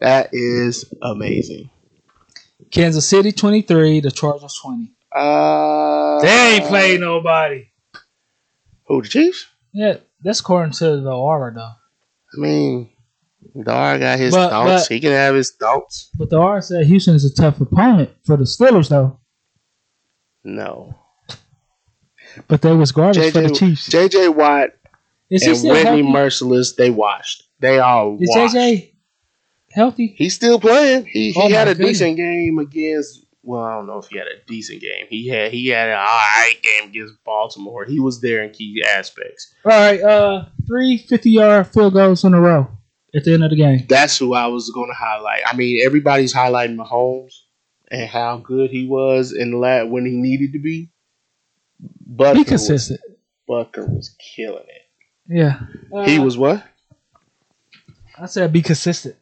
[0.00, 1.70] That is amazing.
[2.70, 4.92] Kansas City 23, the Chargers 20.
[5.14, 7.68] Uh, They ain't played nobody.
[8.86, 9.46] Who, the Chiefs?
[9.72, 11.60] Yeah, that's according to the aura though.
[12.34, 12.90] I mean,
[13.64, 14.88] Dar got his But- thoughts.
[14.88, 16.10] but- he can have his thoughts.
[16.16, 19.18] But the aura said Houston is a tough opponent for the Steelers though.
[20.44, 20.94] No.
[22.46, 23.88] But they was garbage for the Chiefs.
[23.88, 24.70] JJ Watt
[25.30, 26.02] Is and Whitney healthy?
[26.02, 27.44] Mercilus, they washed.
[27.60, 28.54] They all Is washed.
[28.54, 28.92] JJ
[29.72, 30.14] healthy?
[30.16, 31.06] He's still playing.
[31.06, 31.98] He he Oh, had a goodness.
[31.98, 33.24] decent game against.
[33.42, 35.06] Well, I don't know if he had a decent game.
[35.08, 37.84] He had he had an all right game against Baltimore.
[37.86, 39.54] He was there in key aspects.
[39.64, 42.68] All right, uh, three 50 yard field goals in a row
[43.14, 43.86] at the end of the game.
[43.88, 45.40] That's who I was going to highlight.
[45.46, 47.32] I mean, everybody's highlighting Mahomes
[47.90, 50.90] and how good he was in the lab when he needed to be.
[52.06, 53.00] But Be consistent.
[53.48, 54.82] Butker was killing it.
[55.28, 55.60] Yeah.
[56.04, 56.62] he Uh, was what?
[58.18, 59.16] I said be consistent.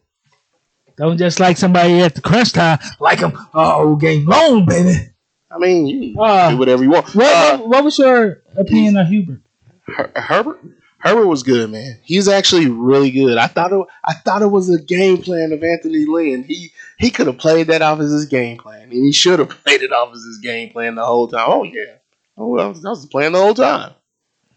[0.97, 5.11] Don't just like somebody at the crunch time, like them all game long, baby.
[5.51, 7.15] I mean, you Uh, do whatever you want.
[7.15, 9.43] What, Uh, what, what was your opinion of Hubert?
[9.87, 10.61] Her- Herbert
[10.99, 11.99] Herbert was good, man.
[12.03, 13.37] He's actually really good.
[13.37, 16.43] I thought it, I thought it was a game plan of Anthony Lynn.
[16.43, 19.51] He he could have played that off as his game plan, and he should have
[19.51, 21.45] played it off as his game plan the whole time.
[21.47, 21.97] Oh yeah,
[22.37, 23.95] oh I was, I was playing the whole time.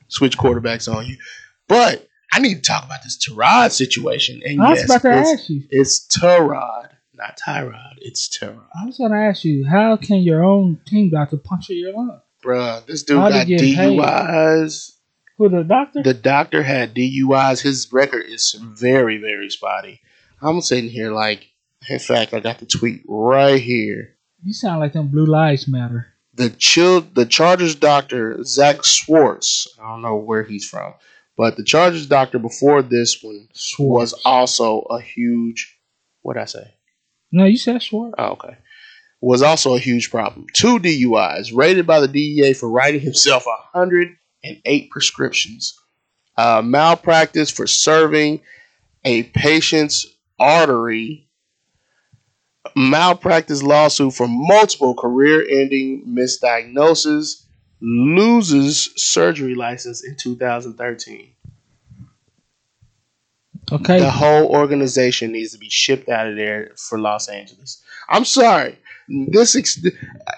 [0.07, 1.17] Switch quarterbacks on you,
[1.67, 4.41] but I need to talk about this Tyrod situation.
[4.45, 5.63] And I was yes, about to it's, ask you.
[5.69, 7.95] it's Tyrod, not Tyrod.
[7.97, 11.73] It's Tyrod, I was going to ask you, how can your own team doctor puncture
[11.73, 12.21] your lung?
[12.43, 12.85] bruh.
[12.85, 13.83] This dude How'd he got?
[13.83, 14.93] DUIs.
[15.37, 16.03] Who the doctor?
[16.03, 17.61] The doctor had DUIs.
[17.61, 20.01] His record is very, very spotty.
[20.41, 21.47] I'm sitting here like,
[21.89, 24.15] in fact, I got the tweet right here.
[24.43, 26.07] you sound like them blue lives matter.
[26.39, 29.67] The chill, the Chargers doctor Zach Swartz.
[29.77, 30.93] I don't know where he's from,
[31.35, 35.77] but the Chargers doctor before this one was also a huge.
[36.21, 36.73] What did I say?
[37.33, 38.15] No, you said Schwartz.
[38.17, 38.57] Oh, okay.
[39.19, 40.45] Was also a huge problem.
[40.53, 45.77] Two DUIs rated by the DEA for writing himself 108 prescriptions.
[46.37, 48.39] Uh, malpractice for serving
[49.03, 50.07] a patient's
[50.39, 51.28] artery.
[52.75, 57.43] Malpractice lawsuit for multiple career ending misdiagnosis.
[57.81, 61.33] Loses surgery license in 2013.
[63.71, 63.99] Okay.
[63.99, 67.81] The whole organization needs to be shipped out of there for Los Angeles.
[68.09, 68.77] I'm sorry.
[69.07, 69.83] This ex-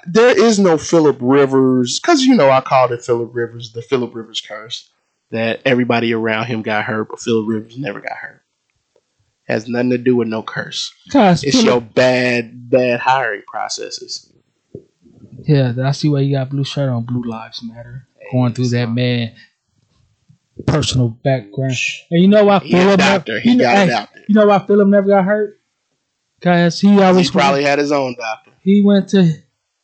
[0.06, 4.13] there is no Philip Rivers because you know I called it Philip Rivers, the Philip
[4.15, 4.89] Rivers curse.
[5.32, 8.40] That everybody around him got hurt, but Philip Rivers never got hurt.
[9.52, 10.94] Has nothing to do with no curse.
[11.12, 14.32] Cause It's your bad, bad hiring processes.
[15.44, 17.04] Yeah, I see why you got blue shirt on.
[17.04, 18.08] Blue Lives Matter.
[18.32, 19.36] Going through that man
[20.68, 21.76] personal background.
[22.12, 23.34] And you know why He Philip doctor.
[23.34, 24.24] never, He you know, got hey, out there.
[24.30, 25.60] You know why Philip never got hurt?
[26.42, 28.52] Cause he He always probably had his own doctor.
[28.64, 29.34] he went to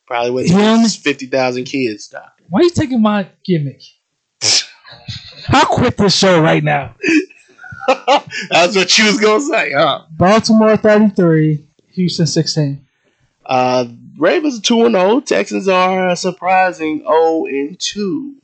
[0.06, 2.44] Probably with his fifty thousand kids doctor.
[2.48, 3.82] why are you taking my gimmick?
[5.50, 6.94] I'll quit this show right now.
[8.50, 10.02] That's what you was gonna say, huh?
[10.10, 12.86] Baltimore 33, Houston 16.
[13.46, 13.86] Uh,
[14.18, 15.20] Ravens two and zero.
[15.20, 18.36] Texans are a surprising zero and two.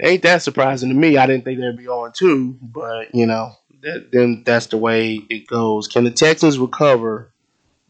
[0.00, 1.16] Ain't that surprising to me?
[1.16, 4.78] I didn't think they'd be zero and two, but you know, that, then that's the
[4.78, 5.86] way it goes.
[5.86, 7.32] Can the Texans recover?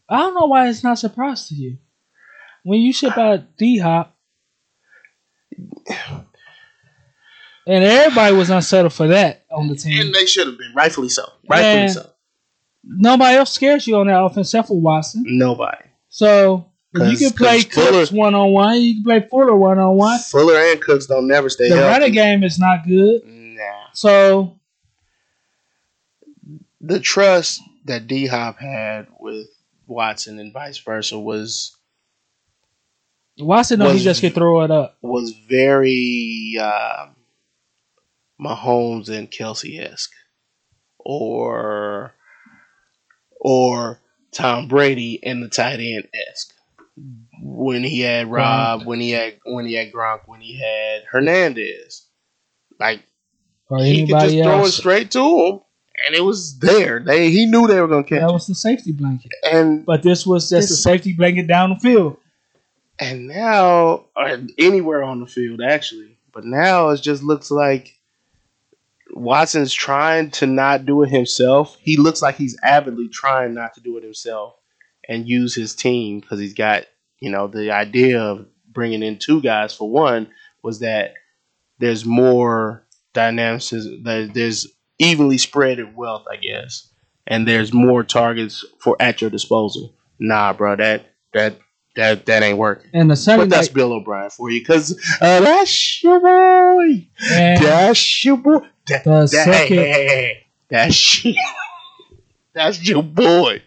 [0.07, 1.77] I don't know why it's not a surprise to you.
[2.63, 4.15] When you ship out D Hop,
[7.71, 9.99] and everybody was unsettled for that on the team.
[10.01, 11.23] And they should have been, rightfully so.
[11.49, 11.87] Rightfully Yeah.
[11.87, 12.09] so.
[12.83, 15.23] Nobody else scares you on that offense except for Watson.
[15.27, 15.83] Nobody.
[16.09, 18.81] So you can play Fuller- Cooks one on one.
[18.81, 20.19] You can play Fuller one on one.
[20.19, 21.89] Fuller and Cooks don't never stay The healthy.
[21.89, 23.21] running game is not good.
[23.25, 23.85] Nah.
[23.93, 24.59] So
[26.81, 29.47] The trust that D Hop had with
[29.87, 31.75] Watson and vice versa was
[33.37, 34.97] Watson know he just can throw it up.
[35.01, 37.15] was very um,
[38.41, 40.11] Mahomes and Kelce esque,
[40.97, 42.13] or
[43.39, 43.99] or
[44.31, 46.53] Tom Brady and the tight end esque.
[47.41, 52.07] When he had Rob, when he had when he had Gronk, when he had Hernandez,
[52.79, 53.03] like
[53.69, 55.59] Or he could just anybody throw it straight to him,
[56.05, 56.99] and it was there.
[56.99, 59.31] They he knew they were gonna catch That it, was the safety blanket.
[59.43, 62.17] and But this was just a safety blanket down the field.
[62.99, 66.19] And now, or anywhere on the field, actually.
[66.31, 67.97] But now it just looks like
[69.13, 71.77] Watson's trying to not do it himself.
[71.81, 74.55] He looks like he's avidly trying not to do it himself
[75.07, 76.85] and use his team because he's got,
[77.19, 80.29] you know, the idea of bringing in two guys for one
[80.63, 81.13] was that
[81.79, 84.67] there's more dynamics, that there's
[84.99, 86.87] evenly spread wealth, I guess,
[87.27, 89.95] and there's more targets for at your disposal.
[90.19, 91.57] Nah, bro, that that
[91.95, 92.91] that that ain't working.
[92.93, 97.07] And the Sunday But that's Bill O'Brien for you, cause uh, that's your boy.
[97.31, 98.59] and That's your boy.
[98.91, 100.47] That, the that, second hey, hey, hey.
[100.69, 101.35] That's your,
[102.53, 103.61] that's your boy.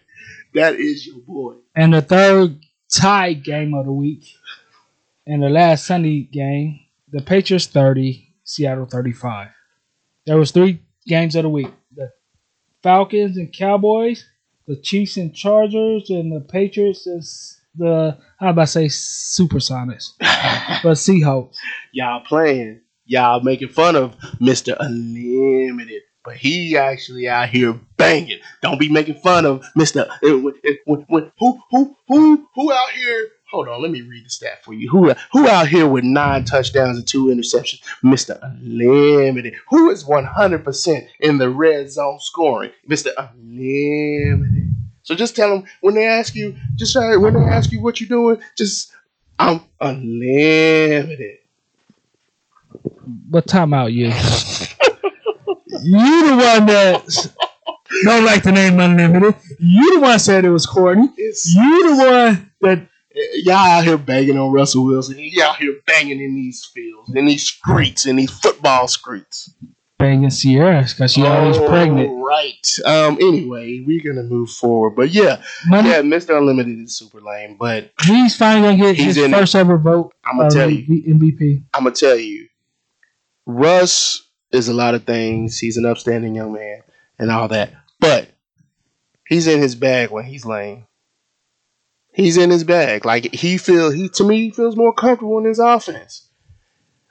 [0.53, 1.55] That is your boy.
[1.75, 2.59] and the third
[2.93, 4.25] tie game of the week,
[5.27, 6.79] and the last Sunday game,
[7.11, 9.49] the Patriots thirty, Seattle thirty five.
[10.25, 12.11] There was three games of the week: the
[12.83, 14.25] Falcons and Cowboys,
[14.67, 17.23] the Chiefs and Chargers, and the Patriots and
[17.77, 21.55] the how about to say Supersonics, but Seahawks.
[21.91, 28.39] y'all playing, y'all making fun of Mister Unlimited, but he actually out here banging.
[28.61, 29.63] Don't be making fun of.
[29.79, 33.29] Eh, when, eh, when, when, who who who who out here?
[33.51, 34.89] Hold on, let me read the stat for you.
[34.89, 37.81] Who who out here with nine touchdowns and two interceptions?
[38.03, 39.53] Mister Unlimited.
[39.69, 42.71] Who is one hundred percent in the red zone scoring?
[42.87, 44.71] Mister Unlimited.
[45.03, 48.01] So just tell them when they ask you, just say when they ask you what
[48.01, 48.91] you're doing, just
[49.37, 51.37] I'm unlimited.
[53.07, 54.05] But time out, you.
[55.81, 57.31] you the one that
[58.03, 59.35] don't like the name Unlimited.
[59.59, 61.09] You the one said it was corny.
[61.17, 62.87] It's You the one that
[63.35, 65.15] y'all out here banging on Russell Wilson.
[65.19, 69.53] Y'all out here banging in these fields, in these streets, in these football streets.
[69.97, 72.23] banging Sierra because she always Oh, pregnant.
[72.23, 72.67] Right.
[72.85, 73.17] Um.
[73.21, 76.01] Anyway, we're gonna move forward, but yeah, Money, yeah.
[76.01, 76.37] Mr.
[76.37, 80.11] Unlimited is super lame, but he's finally gonna get He's his in first ever vote.
[80.25, 80.85] I'm gonna tell you.
[81.13, 81.63] MVP.
[81.73, 82.47] I'm gonna tell you,
[83.45, 85.59] Russ is a lot of things.
[85.59, 86.81] He's an upstanding young man
[87.19, 88.29] and all that, but
[89.27, 90.87] he's in his bag when he's lame.
[92.13, 93.05] He's in his bag.
[93.05, 96.29] Like he feel he to me he feels more comfortable in his offense.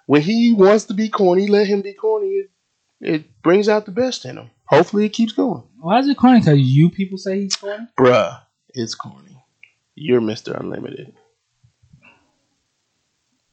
[0.07, 2.27] When he wants to be corny, let him be corny.
[2.29, 2.51] It,
[3.01, 4.51] it brings out the best in him.
[4.67, 5.63] Hopefully, it keeps going.
[5.79, 6.41] Why is it corny?
[6.41, 7.87] Because you people say he's corny.
[7.99, 9.43] Bruh, it's corny.
[9.95, 10.59] You're Mr.
[10.59, 11.15] Unlimited.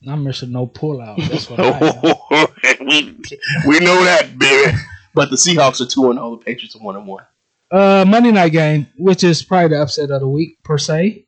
[0.08, 1.18] I'm missing no pullout.
[1.30, 2.16] That's what I am.
[2.32, 3.18] We
[3.68, 4.78] we know that, baby.
[5.14, 6.38] But the Seahawks are two and zero.
[6.38, 7.26] The Patriots are one and one.
[7.70, 11.26] Uh, Monday night game, which is probably the upset of the week per se.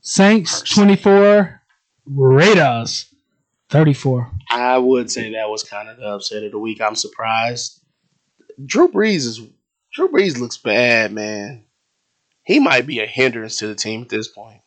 [0.00, 1.62] Saints Per 24,
[2.06, 3.14] Raiders
[3.70, 4.30] 34.
[4.50, 6.80] I would say that was kind of the upset of the week.
[6.80, 7.80] I'm surprised.
[8.64, 9.40] Drew Brees is
[9.92, 11.64] Drew Brees looks bad, man.
[12.42, 14.60] He might be a hindrance to the team at this point.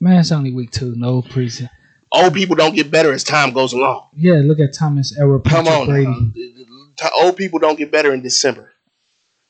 [0.00, 0.94] Man, it's only week two.
[0.96, 1.70] No preseason.
[2.12, 4.08] Old people don't get better as time goes along.
[4.14, 5.86] Yeah, look at Thomas Edward Come Patrick on,
[6.32, 6.66] Brady.
[7.02, 7.10] now.
[7.16, 8.72] Old people don't get better in December.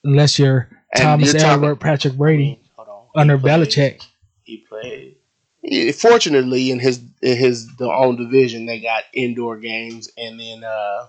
[0.05, 3.21] Unless you're And Thomas you're talking- Edward Patrick Brady Hold on.
[3.21, 4.07] under He played- Belichick.
[4.45, 5.17] He played.
[5.63, 10.65] He- fortunately, in his in his the own division, they got indoor games and then
[10.65, 11.07] uh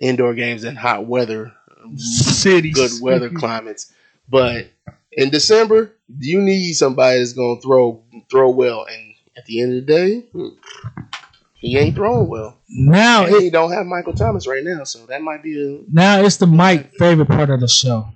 [0.00, 1.52] indoor games in hot weather,
[1.96, 2.74] Cities.
[2.74, 3.92] good weather climates.
[4.28, 4.68] But
[5.12, 8.84] in December, you need somebody that's gonna throw throw well.
[8.90, 10.48] And at the end of the day, hmm,
[11.54, 12.58] He ain't throwing well.
[12.68, 15.80] Now And it, he don't have Michael Thomas right now, so that might be a
[15.92, 18.08] now it's the Mike favorite part of the show.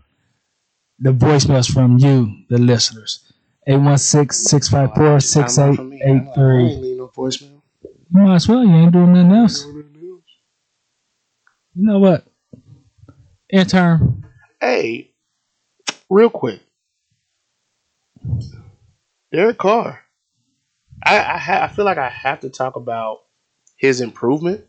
[0.98, 3.20] The voicemails from you, the listeners.
[3.68, 5.48] 816-654-6883.
[5.48, 7.60] I ain't leaving no voicemail.
[7.82, 8.64] You might as well.
[8.64, 9.64] You ain't doing nothing else.
[9.64, 10.22] You
[11.74, 12.24] know what?
[13.50, 14.24] Intern.
[14.60, 15.10] Hey,
[16.08, 16.60] real quick,
[19.32, 20.03] Derek Carr.
[21.04, 23.20] I I, ha- I feel like I have to talk about
[23.76, 24.64] his improvement.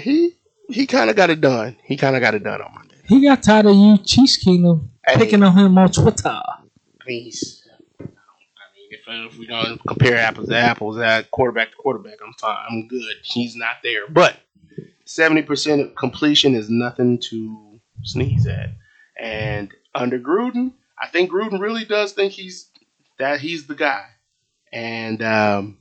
[0.00, 0.32] He
[0.68, 1.76] he kind of got it done.
[1.84, 2.96] He kind of got it done on Monday.
[3.06, 5.16] He got tired of you, Chiefs Kingdom, Hey.
[5.16, 6.28] picking on him on Twitter.
[6.28, 6.62] I
[7.06, 7.30] mean,
[8.00, 12.32] I mean, if, if we're gonna compare apples to apples, that quarterback to quarterback, I'm
[12.34, 12.64] fine.
[12.70, 13.14] I'm good.
[13.22, 14.36] He's not there, but
[15.04, 18.70] seventy percent completion is nothing to sneeze at.
[19.20, 22.70] And under Gruden, I think Gruden really does think he's
[23.18, 24.06] that he's the guy,
[24.74, 25.78] and um,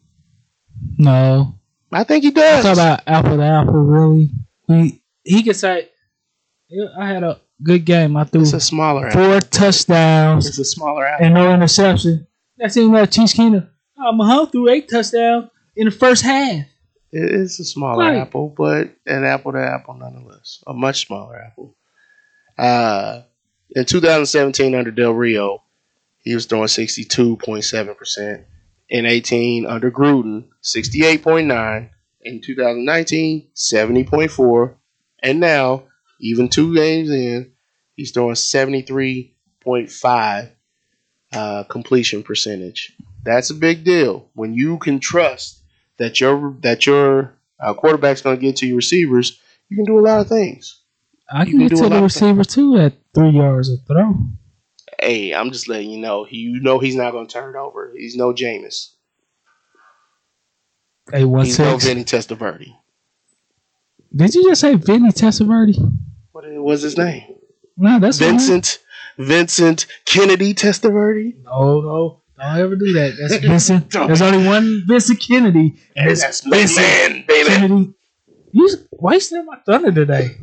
[0.97, 1.55] No.
[1.91, 2.63] I think he does.
[2.63, 4.31] Talk about apple to apple, really.
[4.67, 5.89] He he could say,
[6.99, 8.15] I had a good game.
[8.17, 9.23] I threw it's a smaller apple.
[9.25, 11.25] four touchdowns It's a smaller apple.
[11.25, 12.25] and no interception.
[12.57, 13.69] That's even that Chiefs Kingdom.
[13.99, 16.65] Oh, Mahomes threw eight touchdowns in the first half.
[17.11, 18.17] It is a smaller Right.
[18.17, 20.63] apple, but an apple to apple nonetheless.
[20.65, 21.75] A much smaller apple.
[22.57, 23.21] Uh,
[23.75, 25.61] in 2017, under Del Rio,
[26.19, 28.45] he was throwing 62.7%.
[28.93, 31.89] In 18, under Gruden, 68.9.
[32.21, 34.75] In 2019, 70.4.
[35.19, 35.85] And now,
[36.19, 37.53] even two games in,
[37.95, 40.51] he's throwing 73.5
[41.33, 42.95] uh, completion percentage.
[43.23, 44.29] That's a big deal.
[44.33, 45.63] When you can trust
[45.97, 49.39] that your that your uh, quarterback's going to get to your receivers,
[49.69, 50.81] you can do a lot of things.
[51.31, 54.13] I can can get to the receiver too at three yards of throw.
[54.99, 56.25] Hey, I'm just letting you know.
[56.29, 57.93] You know he's not going to turn it over.
[57.95, 58.93] He's no Jameis.
[61.11, 61.85] Hey, one He's no six.
[61.85, 62.73] Vinny Testaverde.
[64.15, 65.75] Did you just say Vinny Testaverde?
[66.31, 67.23] What was his name?
[67.77, 68.19] No, that's.
[68.19, 68.79] Vincent
[69.17, 71.43] Vincent Kennedy Testaverde.
[71.43, 73.15] No, no, don't ever do that.
[73.19, 73.91] That's Vincent.
[73.91, 77.49] There's only one Vincent Kennedy, and it's That's Vincent man, baby.
[77.49, 77.93] Kennedy.
[78.51, 80.37] You wasting my thunder today.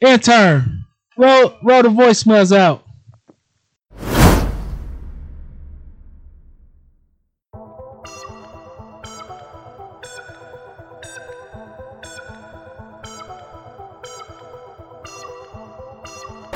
[0.00, 0.84] Intern,
[1.16, 2.84] roll roll the voicemails out.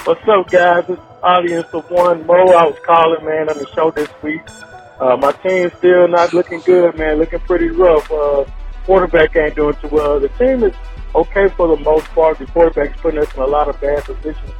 [0.04, 0.84] What's up, guys?
[0.88, 2.26] It's audience of one.
[2.26, 4.40] Mo, I was calling, man, on the show this week.
[4.98, 7.18] Uh, my team's still not looking good, man.
[7.18, 8.10] Looking pretty rough.
[8.10, 8.44] Uh,
[8.84, 10.18] quarterback ain't doing too well.
[10.18, 10.74] The team is
[11.14, 12.40] okay for the most part.
[12.40, 14.50] The quarterback's putting us in a lot of bad positions,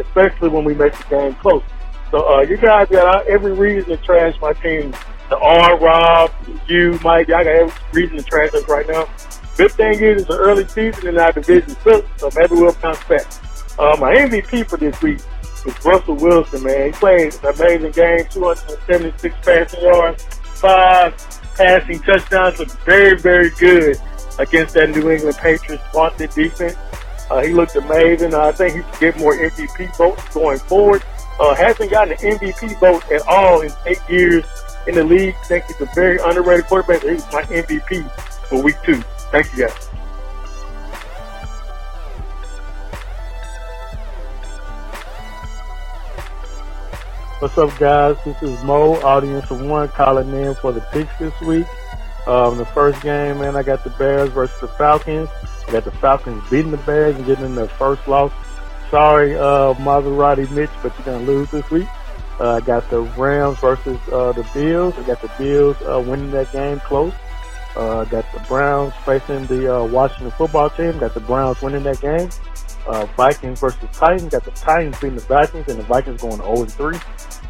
[0.00, 1.62] especially when we make the game close.
[2.10, 4.92] So, uh, you guys got every reason to trash my team.
[5.28, 6.32] The R, Rob,
[6.66, 9.06] you, Mike, y'all got every reason to trash us right now.
[9.56, 12.02] Good thing is it's an early season and our division so
[12.34, 13.24] maybe we'll bounce back.
[13.78, 15.20] Uh, my MVP for this week
[15.64, 16.86] is Russell Wilson, man.
[16.86, 21.14] He played an amazing game, 276 passing yards, five
[21.54, 23.96] passing touchdowns, looked very, very good
[24.40, 26.76] against that New England Patriots vaunted defense.
[27.30, 28.34] Uh, he looked amazing.
[28.34, 31.04] I think he should get more MVP votes going forward.
[31.38, 34.44] Uh, hasn't gotten an MVP vote at all in eight years
[34.88, 35.36] in the league.
[35.40, 37.02] I think he's a very underrated quarterback.
[37.02, 38.10] He's my MVP
[38.48, 39.00] for week two.
[39.30, 39.87] Thank you, guys.
[47.40, 48.16] What's up, guys?
[48.24, 51.68] This is Mo, audience of one, calling in for the picks this week.
[52.26, 55.28] Um, the first game, man, I got the Bears versus the Falcons.
[55.68, 58.32] I got the Falcons beating the Bears and getting in their first loss.
[58.90, 61.86] Sorry, uh, Maserati Mitch, but you're gonna lose this week.
[62.40, 64.94] Uh, I got the Rams versus uh, the Bills.
[64.98, 67.14] I got the Bills uh, winning that game close.
[67.76, 70.98] Uh, got the Browns facing the uh, Washington football team.
[70.98, 72.30] Got the Browns winning that game.
[72.88, 74.32] Uh, Vikings versus Titans.
[74.32, 76.96] Got the Titans beating the Vikings, and the Vikings going 0 3.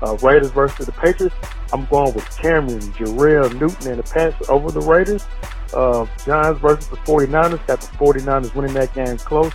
[0.03, 1.35] Uh, Raiders versus the Patriots.
[1.73, 5.27] I'm going with Cameron, Jerrell, Newton, and the Pats over the Raiders.
[5.73, 7.65] Uh, Giants versus the 49ers.
[7.67, 9.53] Got the 49ers winning that game close.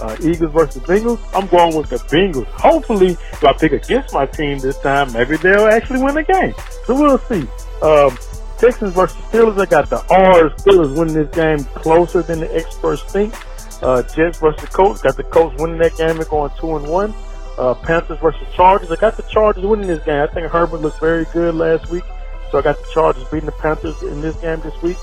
[0.00, 1.18] Uh, Eagles versus Bengals.
[1.34, 2.46] I'm going with the Bengals.
[2.46, 6.54] Hopefully, if I pick against my team this time, maybe they'll actually win the game.
[6.84, 7.46] So we'll see.
[7.82, 8.16] Um,
[8.58, 9.60] Texans versus Steelers.
[9.60, 10.52] I got the R's.
[10.62, 13.34] Steelers winning this game closer than the experts think.
[13.82, 15.02] Uh, Jets versus Colts.
[15.02, 17.14] Got the Colts winning that game and going two and one.
[17.56, 18.90] Uh, Panthers versus Chargers.
[18.90, 20.22] I got the Chargers winning this game.
[20.22, 22.04] I think Herbert looked very good last week,
[22.50, 24.96] so I got the Chargers beating the Panthers in this game this week.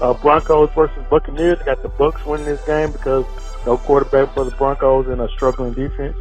[0.00, 1.58] Uh, Broncos versus Buccaneers.
[1.60, 3.24] I got the Bucks winning this game because
[3.64, 6.16] no quarterback for the Broncos and a struggling defense.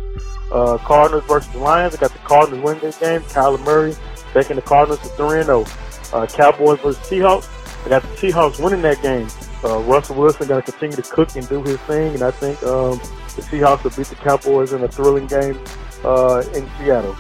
[0.52, 1.96] Uh, Cardinals versus Lions.
[1.96, 3.22] I got the Cardinals winning this game.
[3.22, 3.96] Kyler Murray
[4.34, 5.66] taking the Cardinals to 3 0.
[6.14, 7.50] Uh, Cowboys versus Seahawks.
[7.86, 9.28] I got the Seahawks winning that game.
[9.64, 12.62] Uh, Russell Wilson going to continue to cook and do his thing, and I think
[12.64, 12.98] um,
[13.36, 15.60] the Seahawks will beat the Cowboys in a thrilling game
[16.04, 17.16] uh, in Seattle.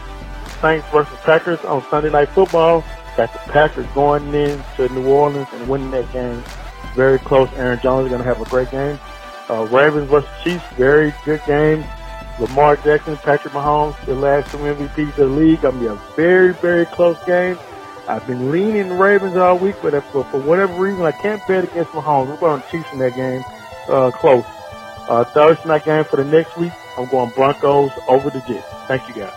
[0.59, 2.83] Saints versus Packers on Sunday Night Football.
[3.17, 6.43] Got the Packers going in to New Orleans and winning that game.
[6.95, 7.49] Very close.
[7.53, 8.99] Aaron Jones is going to have a great game.
[9.49, 11.83] Uh, Ravens versus Chiefs, very good game.
[12.39, 15.61] Lamar Jackson, Patrick Mahomes, the last two MVPs of the league.
[15.61, 17.57] Going to be a very, very close game.
[18.11, 21.91] I've been leaning Ravens all week, but for, for whatever reason, I can't bet against
[21.91, 22.27] Mahomes.
[22.27, 23.41] We're going to Chiefs in that game,
[23.87, 24.43] uh, close.
[25.07, 28.67] Uh, Thursday night game for the next week, I'm going Broncos over the Jets.
[28.89, 29.31] Thank you, guys.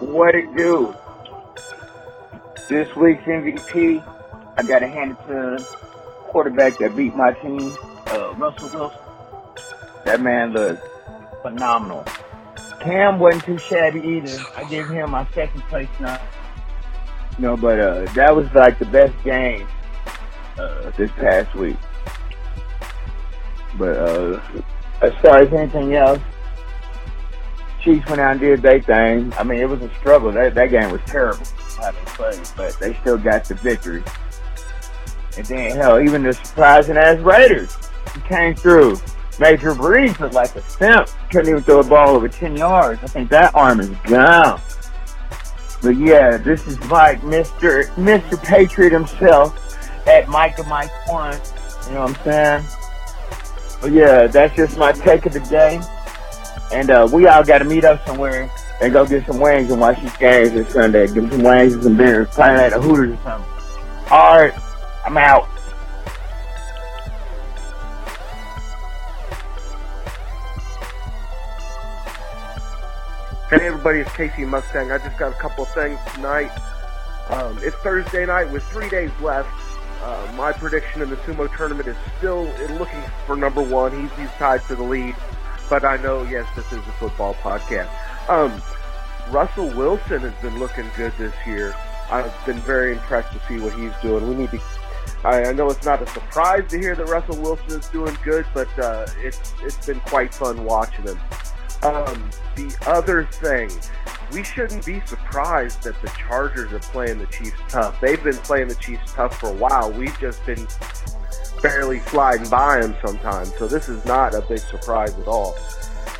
[0.00, 0.94] What it do?
[2.68, 4.06] This week's MVP,
[4.58, 5.64] I got to hand it to
[6.28, 7.74] quarterback that beat my team,
[8.08, 8.98] uh, Russell Wilson.
[10.04, 10.93] That man looked
[11.44, 12.02] phenomenal.
[12.80, 14.42] Cam wasn't too shabby either.
[14.56, 16.18] I gave him my second place now.
[17.38, 19.68] No, but uh, that was like the best game
[20.58, 21.76] uh, this past week.
[23.76, 24.40] But uh,
[25.02, 26.20] as far as anything else,
[27.82, 29.30] Chiefs went out and did their thing.
[29.34, 30.32] I mean, it was a struggle.
[30.32, 31.44] That that game was terrible
[31.78, 34.02] having played, but they still got the victory.
[35.36, 37.76] And then hell, even the surprising ass Raiders
[38.28, 38.96] came through.
[39.38, 41.08] Major Brees looked like a simp.
[41.30, 43.02] Couldn't even throw a ball over 10 yards.
[43.02, 44.60] I think that arm is gone.
[45.82, 47.84] But yeah, this is like Mr.
[47.96, 48.42] Mr.
[48.42, 49.60] Patriot himself
[50.06, 51.38] at Mike and Mike One.
[51.86, 52.64] You know what I'm saying?
[53.82, 55.80] But yeah, that's just my take of the day.
[56.72, 59.80] And uh, we all got to meet up somewhere and go get some wings and
[59.80, 61.06] watch these games this Sunday.
[61.06, 63.50] Get some wings and some beers, playing at the Hooters or something.
[64.10, 64.54] All right,
[65.04, 65.48] I'm out.
[73.54, 74.90] Hey everybody, it's Casey Mustang.
[74.90, 76.50] I just got a couple of things tonight.
[77.30, 79.48] Um, it's Thursday night with three days left.
[80.02, 82.46] Uh, my prediction in the sumo tournament is still
[82.76, 83.92] looking for number one.
[83.92, 85.14] He's, he's tied for the lead,
[85.70, 87.88] but I know, yes, this is a football podcast.
[88.28, 88.60] Um,
[89.30, 91.76] Russell Wilson has been looking good this year.
[92.10, 94.28] I've been very impressed to see what he's doing.
[94.28, 94.60] We need to.
[95.22, 98.46] I, I know it's not a surprise to hear that Russell Wilson is doing good,
[98.52, 101.20] but uh, it's it's been quite fun watching him.
[101.84, 103.70] Um, the other thing,
[104.32, 108.00] we shouldn't be surprised that the Chargers are playing the Chiefs tough.
[108.00, 109.92] They've been playing the Chiefs tough for a while.
[109.92, 110.66] We've just been
[111.62, 113.54] barely sliding by them sometimes.
[113.56, 115.54] So this is not a big surprise at all.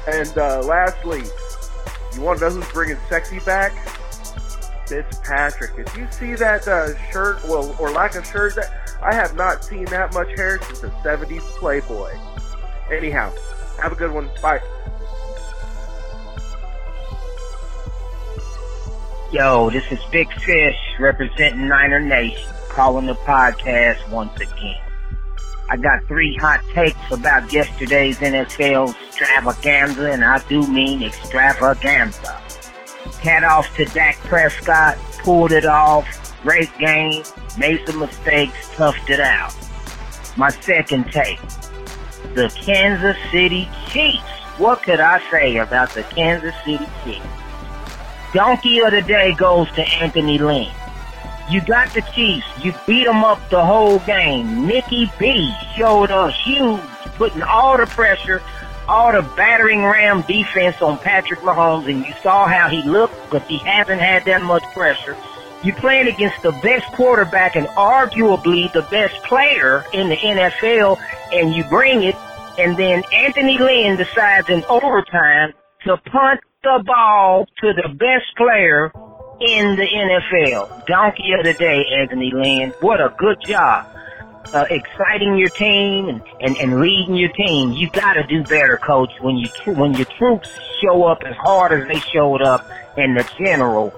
[0.07, 1.23] And uh, lastly,
[2.15, 3.73] you want to know who's bringing sexy back?
[4.87, 5.73] Fitzpatrick.
[5.79, 9.65] If you see that uh, shirt, well, or lack of shirt, that I have not
[9.65, 12.13] seen that much hair since the '70s Playboy.
[12.93, 13.33] Anyhow,
[13.81, 14.29] have a good one.
[14.43, 14.61] Bye.
[19.35, 24.81] Yo, this is Big Fish representing Niner Nation, calling the podcast once again.
[25.69, 32.41] I got three hot takes about yesterday's NFL extravaganza, and I do mean extravaganza.
[33.25, 36.07] Hat off to Dak Prescott, pulled it off,
[36.45, 37.25] great game,
[37.59, 39.53] made some mistakes, toughed it out.
[40.37, 41.41] My second take,
[42.37, 44.23] the Kansas City Chiefs.
[44.59, 47.27] What could I say about the Kansas City Chiefs?
[48.35, 50.69] Donkey of the day goes to Anthony Lynn.
[51.49, 52.47] You got the Chiefs.
[52.61, 54.67] You beat them up the whole game.
[54.67, 56.81] Mickey B showed us huge,
[57.17, 58.43] putting all the pressure,
[58.89, 63.47] all the battering ram defense on Patrick Mahomes, and you saw how he looked because
[63.47, 65.17] he hasn't had that much pressure.
[65.63, 70.99] You're playing against the best quarterback and arguably the best player in the NFL,
[71.33, 72.17] and you bring it,
[72.59, 75.53] and then Anthony Lynn decides in overtime
[75.85, 78.91] to punt the ball to the best player
[79.41, 80.87] in the NFL.
[80.87, 82.73] Donkey of the day, Anthony Lynn.
[82.81, 83.87] What a good job.
[84.53, 87.73] Uh, exciting your team and, and, and leading your team.
[87.73, 90.49] You gotta do better, coach, when you, when your troops
[90.83, 93.93] show up as hard as they showed up and the general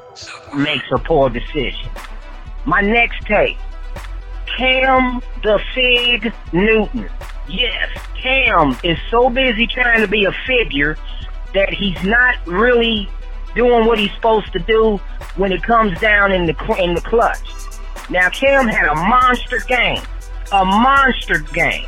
[0.56, 1.88] makes a poor decision.
[2.64, 3.58] My next take.
[4.56, 7.08] Cam the Fig Newton.
[7.48, 7.90] Yes,
[8.20, 10.96] Cam is so busy trying to be a figure
[11.56, 13.08] that he's not really
[13.54, 14.98] doing what he's supposed to do
[15.36, 17.50] when it comes down in the in the clutch.
[18.10, 20.02] Now Cam had a monster game,
[20.52, 21.86] a monster game,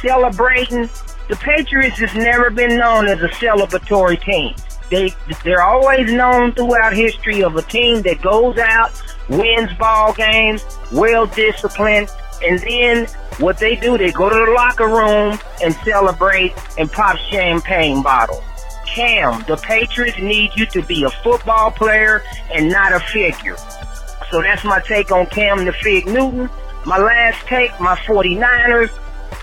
[0.00, 0.88] celebrating.
[1.28, 4.54] The Patriots has never been known as a celebratory team.
[4.90, 8.90] They they're always known throughout history of a team that goes out,
[9.30, 12.08] wins ball games, well disciplined,
[12.44, 13.06] and then
[13.38, 18.44] what they do, they go to the locker room and celebrate and pop champagne bottles.
[18.94, 22.22] Cam, the Patriots need you to be a football player
[22.52, 23.56] and not a figure.
[24.30, 26.50] So that's my take on Cam the Fig Newton.
[26.84, 28.90] My last take, my 49ers,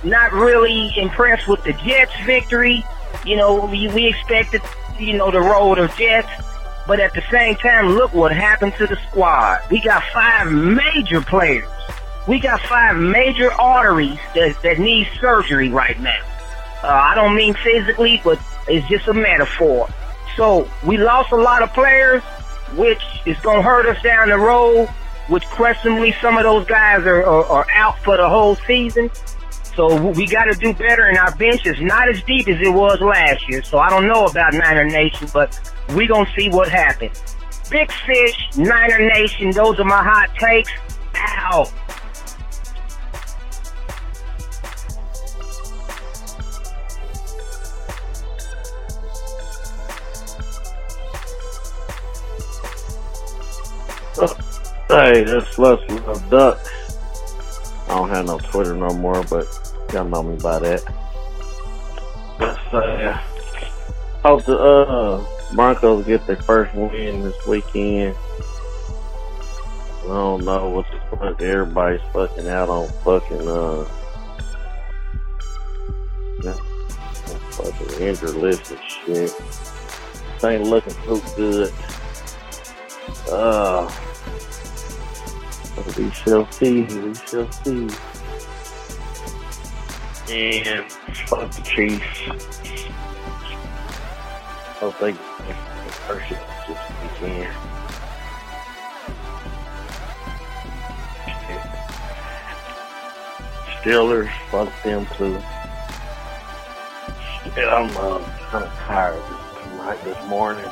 [0.04, 2.84] not really impressed with the Jets victory.
[3.26, 4.62] You know, we, we expected,
[5.00, 6.30] you know, the road of Jets.
[6.88, 9.62] But at the same time, look what happened to the squad.
[9.70, 11.70] We got five major players.
[12.28, 16.22] We got five major arteries that, that need surgery right now.
[16.84, 18.40] Uh, I don't mean physically, but
[18.70, 19.90] it's just a metaphor.
[20.36, 22.24] So we lost a lot of players,
[22.76, 24.88] which is going to hurt us down the road,
[25.28, 29.10] which questionably some of those guys are, are, are out for the whole season.
[29.76, 32.74] So we got to do better, and our bench is not as deep as it
[32.74, 33.64] was last year.
[33.64, 35.58] So I don't know about Niner Nation, but
[35.96, 37.36] we going to see what happens.
[37.70, 40.72] Big Fish, Niner Nation, those are my hot takes.
[41.16, 41.72] Ow.
[54.88, 56.60] Hey, that's Leslie of Duck.
[57.88, 59.46] I don't have no Twitter no more, but
[59.94, 60.84] y'all know me by that.
[62.40, 63.22] Let's uh,
[64.24, 68.16] hope the uh, Broncos get their first win this weekend.
[70.04, 73.86] I don't know what the fuck everybody's fucking out on fucking uh
[77.52, 79.38] fucking injured list and shit.
[79.38, 81.74] This ain't looking too good.
[83.32, 83.90] Uh
[85.98, 87.90] we shall see, we shall see.
[90.32, 92.04] And fuck the Chiefs.
[94.68, 95.22] I hope they get
[96.08, 96.40] first just
[97.18, 97.54] can.
[103.82, 105.42] Steelers, fuck them too.
[107.58, 109.24] I'm uh, kind of tired
[109.64, 110.70] tonight this morning.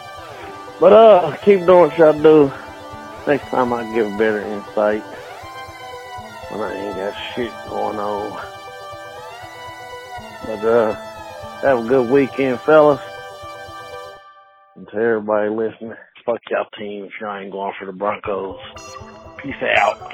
[0.79, 2.51] But uh, keep doing what y'all do.
[3.25, 5.01] Next time I give better insight
[6.51, 8.47] when I ain't got shit going on.
[10.45, 10.93] But uh,
[11.61, 13.01] have a good weekend, fellas.
[14.75, 18.59] And to everybody listening, fuck y'all team if y'all ain't going for the Broncos.
[19.37, 20.13] Peace out.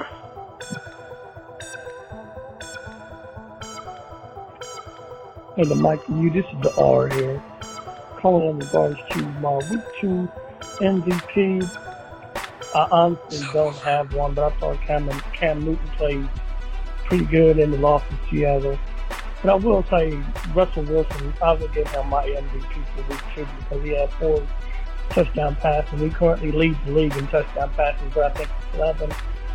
[5.58, 6.30] Hey, the Mike you.
[6.30, 7.44] This is the R here.
[8.18, 10.30] Calling in regards to my week two
[10.80, 11.80] MVP.
[12.76, 16.30] I honestly don't have one, but I thought Cam, Cam Newton played
[17.06, 18.80] pretty good in the loss to Seattle.
[19.44, 20.20] But I will say
[20.56, 24.48] Russell Wilson, I will give him my MVP for week two because he had four
[25.10, 26.00] touchdown passes.
[26.00, 29.12] He currently leads the league in touchdown passes, but I think 11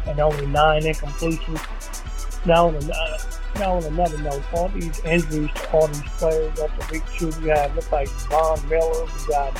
[0.06, 2.37] and only nine incompletions.
[2.48, 3.18] Now, uh,
[3.56, 7.50] now on another note, all these injuries to all these players after week two, we
[7.50, 9.54] have look like Von Miller, we got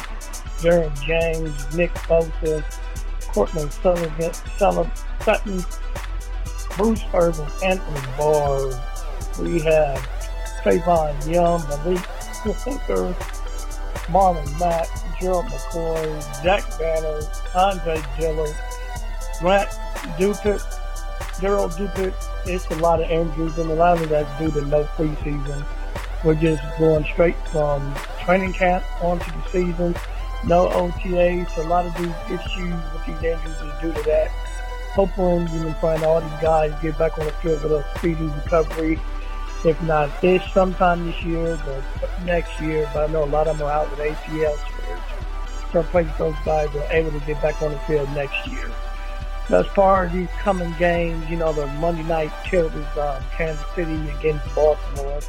[0.63, 2.65] Derwin James, Nick Bosa,
[3.35, 5.63] Courtland Sullivan, Sullivan, Sutton,
[6.79, 8.69] Bruce Irvin, Anthony Barr.
[9.39, 9.99] We have
[10.63, 11.99] Trayvon Young, Malik
[12.43, 13.15] Hooker,
[14.07, 14.89] Marlon Mack,
[15.21, 17.21] Gerald McCoy, Jack Banner,
[17.55, 18.57] Andre Dillard,
[19.41, 19.69] Grant
[20.17, 20.65] Delpit,
[21.41, 22.15] Daryl Dupit.
[22.47, 25.65] It's a lot of injuries, and a lot of that's due to no preseason.
[26.25, 29.95] We're just going straight from training camp onto the season.
[30.45, 31.57] No OTAs.
[31.59, 34.29] A lot of these issues with these injuries is due to that.
[34.95, 38.25] Hoping we can find all these guys get back on the field with a speedy
[38.25, 39.01] recovery.
[39.65, 42.89] If not this sometime this year, but next year.
[42.93, 45.01] But I know a lot of them are out with ACL tears.
[45.73, 48.71] So I pray those guys are able to get back on the field next year.
[49.51, 53.95] As far as these coming games, you know, the Monday night killers, um, Kansas City
[54.19, 55.21] against Baltimore.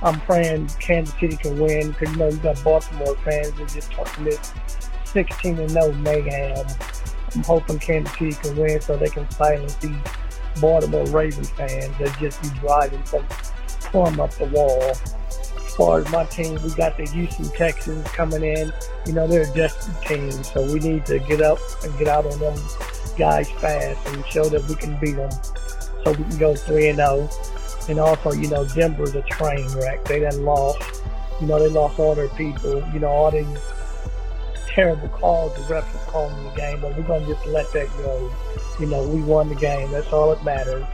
[0.00, 3.90] I'm praying Kansas City can win because, you know, you got Baltimore fans that just
[3.90, 4.52] talking this
[5.06, 6.66] 16 and 0 mayhem.
[7.34, 9.96] I'm hoping Kansas City can win so they can silence these
[10.60, 13.26] Baltimore Ravens fans that just be driving from
[13.80, 14.82] plumb up the wall.
[14.82, 18.72] As far as my team, we got the Houston Texans coming in.
[19.04, 22.24] You know, they're a desperate team, so we need to get up and get out
[22.24, 22.56] on them
[23.18, 25.30] guys fast and show that we can beat them
[26.04, 27.28] so we can go 3 and 0.
[27.88, 30.04] And also, you know, Denver's a train wreck.
[30.04, 31.02] They done lost.
[31.40, 32.82] You know, they lost all their people.
[32.92, 33.46] You know, all these
[34.68, 37.88] terrible calls the refs are calling the game, but we're going to just let that
[37.98, 38.32] go.
[38.78, 39.90] You know, we won the game.
[39.90, 40.86] That's all that matters.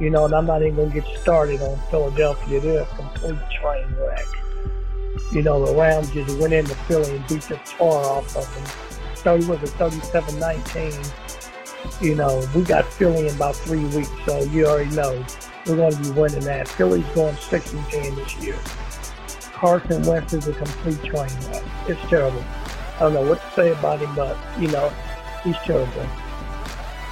[0.00, 2.60] You know, and I'm not even going to get started on Philadelphia.
[2.60, 4.26] They're a complete train wreck.
[5.32, 8.64] You know, the Rams just went into Philly and beat the tar off of them.
[9.16, 11.27] 30 was it 37-19.
[12.00, 15.24] You know, we got Philly in about three weeks, so you already know
[15.66, 16.68] we're going to be winning that.
[16.68, 18.58] Philly's going 6 and 10 this year.
[19.52, 21.64] Carson Wentz is a complete train wreck.
[21.88, 22.42] it's terrible.
[22.96, 24.90] I don't know what to say about him, but you know,
[25.42, 26.06] he's terrible.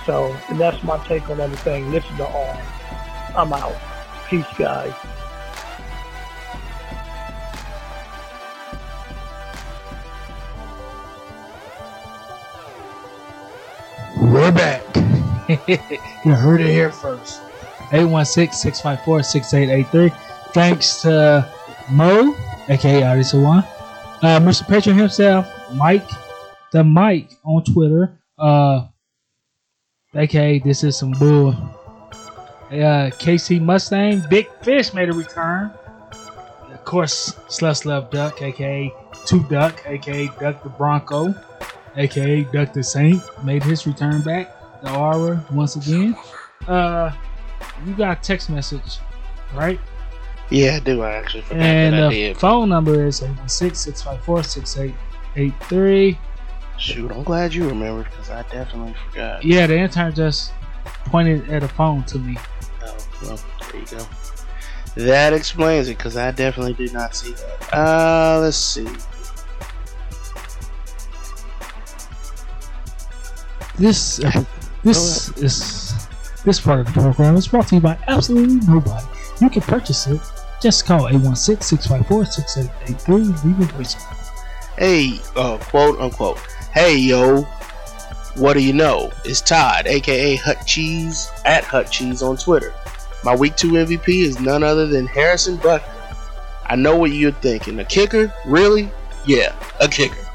[0.04, 1.90] So, and that's my take on everything.
[1.90, 2.28] This is the
[3.36, 3.74] i'm out.
[4.28, 4.94] Peace, guys.
[14.26, 14.82] We're back.
[16.24, 17.40] you heard it here first.
[17.90, 20.12] 816-654-6883.
[20.52, 21.48] Thanks to
[21.92, 22.34] Mo,
[22.68, 23.64] aka One, uh,
[24.40, 24.66] Mr.
[24.66, 26.10] Patron himself, Mike,
[26.72, 28.88] the Mike on Twitter, uh,
[30.16, 31.50] aka This is some bull.
[31.52, 35.70] Uh, KC Mustang, Big Fish made a return.
[36.72, 38.92] Of course, Slush Love Duck, aka
[39.24, 41.32] Two Duck, aka Duck the Bronco,
[41.96, 42.82] aka Dr.
[42.82, 44.52] Saint, made his return back.
[44.82, 46.14] The Aura once again.
[46.68, 47.10] Uh,
[47.86, 48.98] you got a text message,
[49.54, 49.80] right?
[50.50, 51.02] Yeah, I do.
[51.02, 52.36] I actually forgot And that I the did.
[52.36, 53.20] phone number is
[55.36, 56.16] 816-654-6883.
[56.78, 59.42] Shoot, I'm glad you remembered because I definitely forgot.
[59.44, 60.52] Yeah, the intern just
[61.06, 62.36] pointed at a phone to me.
[62.84, 63.38] Oh, well,
[63.72, 64.06] there you go.
[64.96, 67.74] That explains it because I definitely did not see that.
[67.74, 68.86] Uh, let's see.
[73.78, 74.16] This
[74.84, 76.08] this is
[76.44, 79.06] this part of the program is brought to you by absolutely nobody.
[79.40, 80.20] You can purchase it.
[80.62, 84.12] Just call 816-654-6883 leave a voicemail.
[84.78, 86.38] Hey, uh, quote unquote.
[86.72, 87.42] Hey, yo,
[88.36, 89.10] what do you know?
[89.24, 92.72] It's Todd, aka Hut Cheese, at Hut Cheese on Twitter.
[93.24, 95.92] My week two MVP is none other than Harrison Butker.
[96.66, 97.78] I know what you're thinking.
[97.80, 98.32] A kicker?
[98.46, 98.90] Really?
[99.24, 100.26] Yeah, a kicker.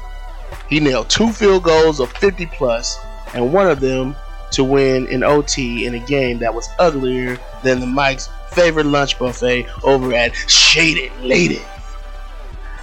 [0.68, 2.98] He nailed two field goals of 50 plus,
[3.34, 4.14] and one of them
[4.52, 9.18] to win in OT in a game that was uglier than the Mike's favorite lunch
[9.18, 11.62] buffet over at Shaded Lady.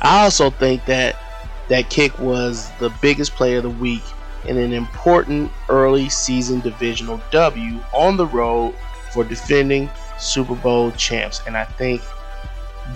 [0.01, 1.15] I also think that
[1.67, 4.01] that kick was the biggest play of the week
[4.45, 8.73] in an important early season divisional W on the road
[9.13, 11.41] for defending Super Bowl champs.
[11.45, 12.01] And I think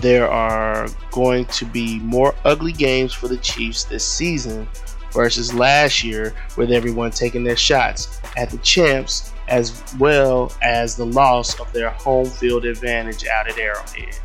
[0.00, 4.66] there are going to be more ugly games for the Chiefs this season
[5.14, 11.06] versus last year with everyone taking their shots at the champs as well as the
[11.06, 14.18] loss of their home field advantage out at Arrowhead,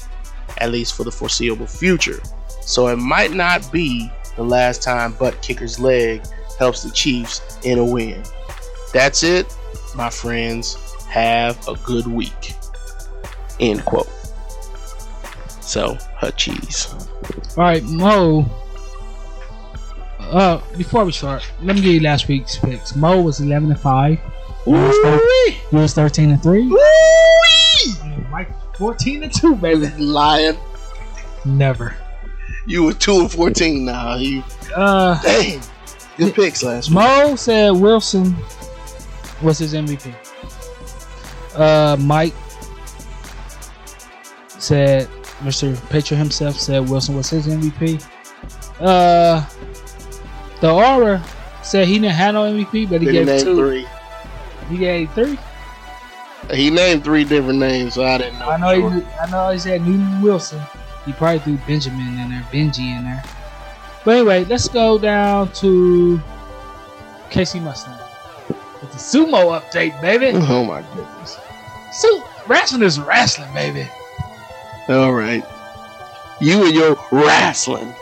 [0.57, 2.19] at least for the foreseeable future.
[2.61, 6.21] So it might not be the last time Butt Kicker's leg
[6.57, 8.23] helps the Chiefs in a win.
[8.93, 9.53] That's it,
[9.95, 10.75] my friends.
[11.07, 12.53] Have a good week.
[13.59, 14.09] End quote.
[15.61, 16.87] So, hut cheese.
[17.57, 18.45] All right, Mo.
[20.29, 22.95] Uh, before we start, let me give you last week's picks.
[22.95, 24.19] Mo was eleven and five.
[24.65, 26.63] You was you was thirteen and three.
[28.03, 29.87] And Mike fourteen and two, baby.
[29.97, 30.57] Lion.
[31.45, 31.95] Never.
[32.67, 34.15] You were 2 and 14 now.
[34.17, 34.43] You,
[34.75, 35.61] Uh, dang.
[36.17, 36.95] Good picks last week.
[36.95, 38.35] Mo said Wilson
[39.41, 40.13] was his MVP.
[41.55, 42.33] Uh, Mike
[44.59, 45.07] said
[45.39, 45.75] Mr.
[45.89, 48.05] Pitcher himself said Wilson was his MVP.
[48.79, 49.43] Uh,
[50.61, 51.23] the Aura
[51.61, 53.55] said he didn't have no MVP, but he gave two.
[53.55, 53.87] three.
[54.69, 55.37] He gave three.
[56.53, 58.49] He named three different names, so I didn't know.
[58.49, 58.89] I know.
[58.89, 59.49] He, I know.
[59.51, 60.61] He said Newton Wilson.
[61.05, 63.23] He probably threw Benjamin in there, Benji in there.
[64.05, 66.21] But anyway, let's go down to
[67.29, 67.97] Casey Mustang
[68.81, 70.31] with the sumo update, baby.
[70.49, 71.37] Oh my goodness.
[71.93, 73.87] So wrestling is wrestling, baby.
[74.87, 75.43] All right.
[76.39, 77.93] You and your wrestling.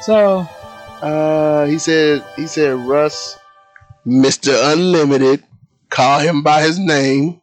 [0.00, 0.48] So
[1.02, 2.24] Uh, he said.
[2.36, 3.36] He said Russ,
[4.04, 5.44] Mister Unlimited,
[5.90, 7.40] call him by his name.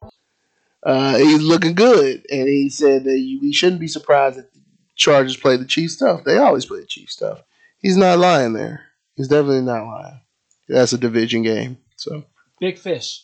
[0.82, 4.62] Uh, he's looking good, and he said that you, we shouldn't be surprised that the
[4.95, 6.24] Chargers play the Chiefs stuff.
[6.24, 7.43] They always play the Chiefs stuff.
[7.80, 8.86] He's not lying there.
[9.16, 10.22] He's definitely not lying.
[10.70, 11.78] That's a division game.
[11.97, 12.24] So.
[12.60, 13.24] big fish.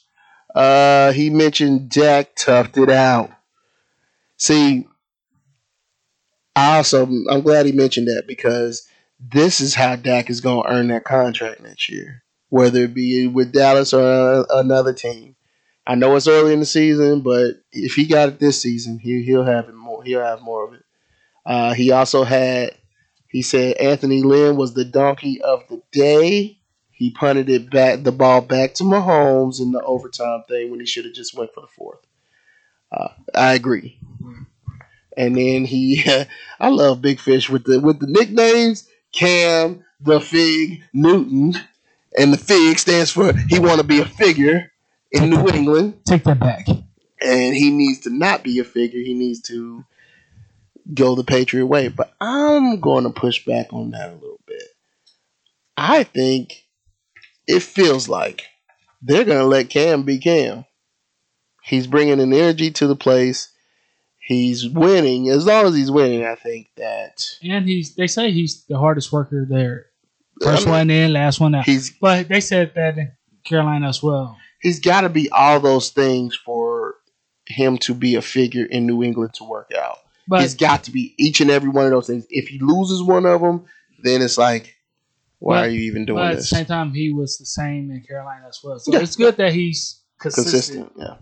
[0.53, 3.31] Uh, he mentioned Dak toughed it out.
[4.37, 4.87] See,
[6.55, 8.87] I also I'm glad he mentioned that because
[9.31, 13.27] this is how Dak is going to earn that contract next year, whether it be
[13.27, 15.35] with Dallas or uh, another team.
[15.87, 19.23] I know it's early in the season, but if he got it this season, he
[19.23, 20.03] he'll have it more.
[20.03, 20.83] He'll have more of it.
[21.45, 22.75] Uh, he also had.
[23.29, 26.59] He said Anthony Lynn was the donkey of the day.
[26.91, 30.85] He punted it back, the ball back to Mahomes in the overtime thing when he
[30.85, 31.99] should have just went for the fourth.
[32.89, 33.99] Uh, I agree.
[35.17, 36.05] And then he,
[36.59, 41.53] I love Big Fish with the with the nicknames Cam, the Fig, Newton,
[42.17, 44.71] and the Fig stands for he want to be a figure
[45.11, 46.67] in New England, Take that back.
[47.21, 48.99] and he needs to not be a figure.
[48.99, 49.83] He needs to
[50.93, 51.87] go the Patriot way.
[51.87, 54.63] But I'm going to push back on that a little bit.
[55.77, 56.63] I think
[57.47, 58.43] it feels like
[59.01, 60.65] they're gonna let Cam be Cam.
[61.63, 63.49] He's bringing an energy to the place.
[64.27, 65.29] He's winning.
[65.29, 69.11] As long as he's winning, I think that And he's they say he's the hardest
[69.11, 69.85] worker there.
[70.41, 71.65] I First mean, one in, last one out.
[71.65, 73.11] He's But they said that in
[73.43, 74.35] Carolina as well.
[74.61, 76.95] he's got to be all those things for
[77.47, 79.99] him to be a figure in New England to work out.
[80.27, 82.25] But he's got to be each and every one of those things.
[82.31, 83.65] If he loses one of them,
[84.01, 84.75] then it's like,
[85.37, 87.91] why But- are you even doing but at the same time, he was the same
[87.91, 88.79] in Carolina as well.
[88.79, 89.01] So Yeah.
[89.01, 90.51] it's good that he's consistent.
[90.51, 91.17] Consistent, yeah.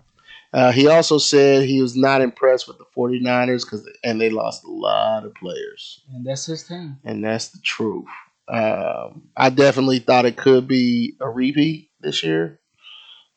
[0.53, 4.63] Uh, he also said he was not impressed with the 49ers because and they lost
[4.63, 6.97] a lot of players, And that's his team.
[7.03, 8.05] and that's the truth.
[8.47, 12.59] Um, I definitely thought it could be a repeat this year.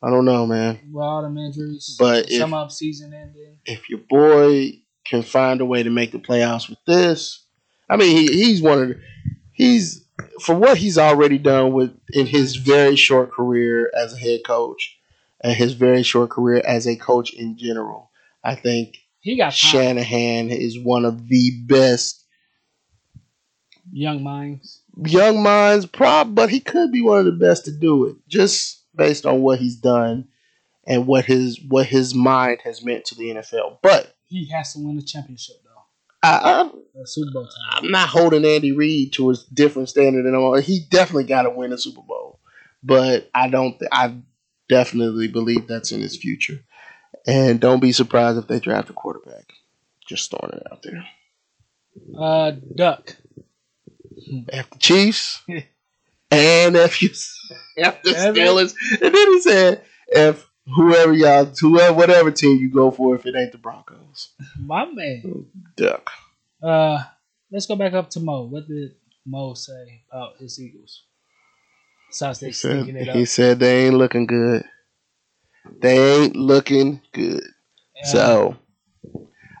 [0.03, 0.79] I don't know, man.
[0.91, 1.95] With all them injuries.
[1.97, 3.57] But if- some of season ending.
[3.65, 4.73] if your boy
[5.05, 7.45] can find a way to make the playoffs with this,
[7.89, 8.99] I mean, he, he's one of the,
[9.53, 10.05] he's
[10.41, 14.96] for what he's already done with in his very short career as a head coach
[15.43, 18.11] his very short career as a coach in general.
[18.43, 19.53] I think He got time.
[19.53, 22.23] Shanahan is one of the best
[23.91, 24.81] young minds.
[25.05, 28.83] young minds, prob, but he could be one of the best to do it just
[28.95, 30.27] based on what he's done
[30.85, 33.79] and what his what his mind has meant to the NFL.
[33.81, 35.69] But He has to win the championship though.
[36.23, 36.71] I, I'm
[37.05, 37.83] Super Bowl time.
[37.85, 40.55] I'm not holding Andy Reid to a different standard than all.
[40.59, 42.39] He definitely got to win a Super Bowl,
[42.83, 43.77] but I don't.
[43.77, 44.15] Th- I
[44.69, 46.63] definitely believe that's in his future,
[47.25, 49.53] and don't be surprised if they draft a quarterback.
[50.07, 51.05] Just throwing it out there.
[52.17, 53.15] Uh, Duck.
[54.51, 55.41] After Chiefs
[56.31, 57.09] and if you
[57.83, 58.09] after?
[58.11, 63.25] Steelers, and then he said if whoever y'all, whoever whatever team you go for, if
[63.25, 65.45] it ain't the Broncos, My man.
[65.75, 66.09] duck.
[66.61, 67.03] Uh,
[67.51, 68.43] let's go back up to Mo.
[68.43, 68.95] What did
[69.25, 71.03] Mo say about his Eagles?
[72.47, 74.63] He said, he said they ain't looking good.
[75.81, 77.43] They ain't looking good.
[78.01, 78.57] Uh, So,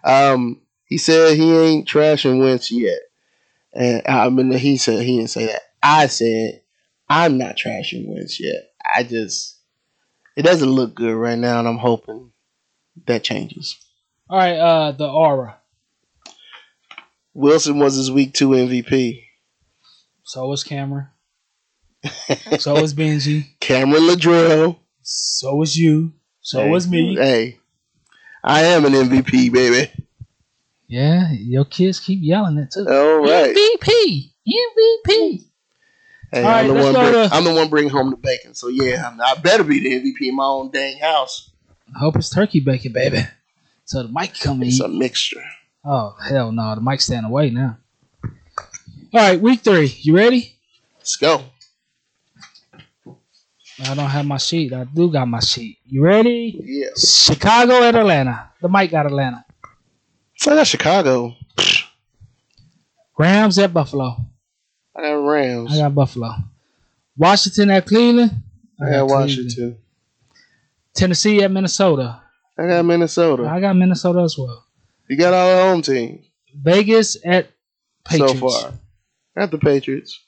[0.03, 2.99] um, he said he ain't trashing Wentz yet,
[3.73, 5.61] and I mean he said he didn't say that.
[5.83, 6.61] I said
[7.09, 8.71] I'm not trashing Wentz yet.
[8.95, 9.57] I just
[10.37, 12.31] it doesn't look good right now, and I'm hoping
[13.05, 13.75] that changes.
[14.29, 14.57] all right.
[14.57, 15.57] Uh, the aura.
[17.33, 19.23] Wilson was his week two MVP.
[20.23, 21.07] So was Cameron.
[22.59, 23.45] so was Benji.
[23.59, 24.77] Cameron Ladrill.
[25.01, 26.13] So was you.
[26.41, 27.15] So Hey, was me.
[27.15, 27.59] Hey,
[28.43, 29.91] I am an MVP, baby.
[30.87, 32.87] Yeah, your kids keep yelling it too.
[32.87, 33.53] All right.
[33.55, 34.31] MVP.
[34.47, 35.43] MVP.
[36.31, 36.93] Hey, All right, I'm the one.
[36.93, 38.53] go Bring, to- I'm the one bring home the bacon.
[38.53, 41.51] So yeah, I'm, I better be the MVP in my own dang house.
[41.95, 43.19] I hope it's turkey bacon, baby.
[43.85, 44.67] So the mic come in.
[44.69, 45.43] It's a mixture.
[45.85, 47.77] Oh hell no, the mic's staying away now.
[48.23, 48.31] All
[49.13, 49.85] right, week three.
[50.01, 50.57] You ready?
[50.97, 51.43] Let's go.
[53.79, 54.73] I don't have my sheet.
[54.73, 55.77] I do got my sheet.
[55.85, 56.59] You ready?
[56.63, 56.87] Yeah.
[56.97, 58.51] Chicago at Atlanta.
[58.61, 59.45] The mic got Atlanta.
[60.47, 61.35] I got Chicago.
[63.17, 64.17] Rams at Buffalo.
[64.95, 65.73] I got Rams.
[65.73, 66.33] I got Buffalo.
[67.15, 68.31] Washington at Cleveland.
[68.79, 69.09] I got Cleveland.
[69.09, 69.77] Washington.
[70.93, 72.21] Tennessee at Minnesota.
[72.57, 73.43] I got Minnesota.
[73.47, 74.65] I got Minnesota as well.
[75.07, 76.25] You got all the home teams
[76.55, 77.49] Vegas at
[78.03, 78.39] Patriots.
[78.39, 78.73] so far.
[79.35, 80.19] I got the Patriots.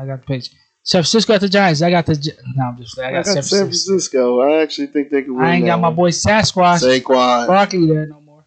[0.00, 0.54] I got the Patriots.
[0.86, 1.82] San Francisco at the Giants.
[1.82, 2.14] I got the.
[2.54, 2.96] No, I'm just.
[2.96, 3.66] I I got, got San San Francisco.
[3.66, 4.40] Francisco.
[4.40, 5.44] I actually think they could win.
[5.44, 7.48] I ain't got my boy Sasquatch Saquon.
[7.48, 8.44] Barkley there no more.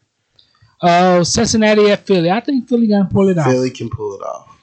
[0.82, 2.32] Uh, Cincinnati at Philly.
[2.32, 3.46] I think Philly gonna pull it off.
[3.46, 4.58] Philly can pull it off.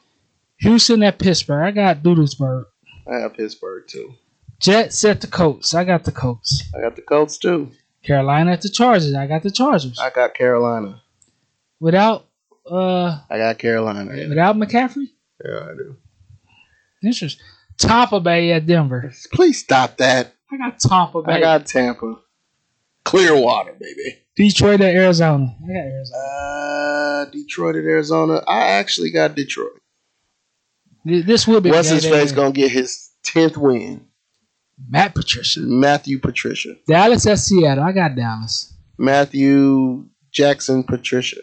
[0.61, 1.67] Houston at Pittsburgh.
[1.67, 2.65] I got Doodlesburg.
[3.07, 4.15] I got Pittsburgh too.
[4.59, 5.75] Jets at the Colts.
[5.75, 6.65] I got the Colts.
[6.75, 7.73] I got the Colts too.
[8.03, 9.13] Carolina at the Chargers.
[9.13, 9.99] I got the Chargers.
[9.99, 11.03] I got Carolina.
[11.79, 12.27] Without
[12.71, 14.17] uh I got Carolina.
[14.17, 15.11] Yeah, without McCaffrey.
[15.45, 15.97] yeah I do.
[17.03, 17.45] Interesting.
[17.79, 19.13] Tampa Bay at Denver.
[19.33, 20.35] Please stop that.
[20.51, 21.33] I got Tampa Bay.
[21.33, 22.19] I got Tampa.
[23.05, 24.19] Clearwater, baby.
[24.37, 25.57] Detroit at Arizona.
[25.65, 26.19] I got Arizona.
[26.19, 28.43] Uh, Detroit at Arizona.
[28.47, 29.81] I actually got Detroit.
[31.05, 31.71] This will be.
[31.71, 34.07] What's his face gonna get his tenth win?
[34.89, 35.61] Matt Patricia.
[35.61, 36.75] Matthew Patricia.
[36.87, 37.85] Dallas at Seattle.
[37.85, 38.75] I got Dallas.
[38.99, 41.41] Matthew Jackson Patricia.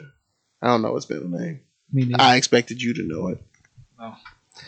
[0.61, 1.61] I don't know his middle name.
[1.91, 2.21] Me neither.
[2.21, 3.39] I expected you to know it.
[3.99, 4.15] Oh.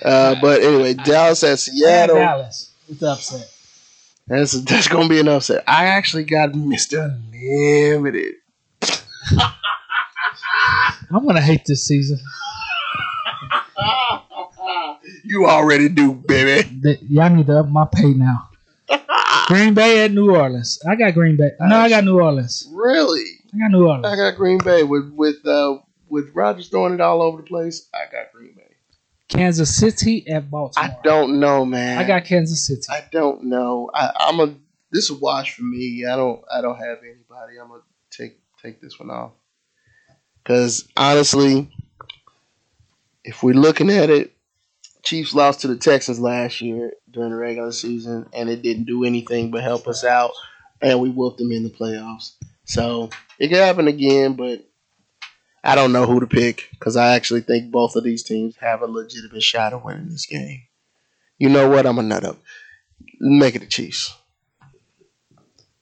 [0.02, 2.16] Uh, but anyway, Dallas at Seattle.
[2.18, 2.72] Dallas.
[2.90, 3.52] It's upset.
[4.28, 5.64] That's that's gonna be an upset.
[5.68, 7.20] I actually got Mr.
[7.32, 8.36] Limited.
[11.12, 12.20] I'm gonna hate this season.
[15.24, 16.68] you already do, baby.
[16.82, 18.50] Th- Y'all need to up my pay now.
[19.48, 20.80] Green Bay at New Orleans.
[20.88, 21.52] I got Green Bay.
[21.60, 22.68] No, I got New Orleans.
[22.72, 23.26] Really?
[23.54, 24.06] I got New Orleans.
[24.08, 25.78] I got Green Bay with with uh
[26.10, 27.88] with Rodgers throwing it all over the place.
[27.94, 28.65] I got Green Bay.
[29.36, 30.90] Kansas City at Baltimore.
[30.90, 31.98] I don't know, man.
[31.98, 32.84] I got Kansas City.
[32.90, 33.90] I don't know.
[33.94, 34.48] I, I'm a.
[34.92, 36.06] This is a wash for me.
[36.06, 36.42] I don't.
[36.52, 37.60] I don't have anybody.
[37.62, 37.82] I'm gonna
[38.12, 39.32] take take this one off.
[40.44, 41.70] Because honestly,
[43.24, 44.32] if we're looking at it,
[45.04, 49.04] Chiefs lost to the Texans last year during the regular season, and it didn't do
[49.04, 50.32] anything but help us out,
[50.82, 52.34] and we whooped them in the playoffs.
[52.66, 53.10] So
[53.40, 54.66] it could happen again, but
[55.66, 58.84] I don't know who to pick because I actually think both of these teams have
[58.84, 60.62] a legitimate shot of winning this game.
[61.40, 61.88] You know what?
[61.88, 62.38] I'm a nut up.
[63.20, 64.16] Make it the Chiefs.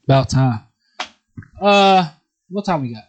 [0.06, 0.62] About time.
[1.62, 2.10] Uh,
[2.50, 3.04] what time we got?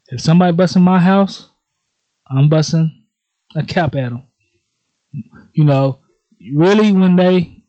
[0.07, 1.49] If somebody busts in my house,
[2.29, 3.05] I'm busting
[3.55, 4.23] a cap at them.
[5.53, 5.99] You know,
[6.53, 7.63] really when they,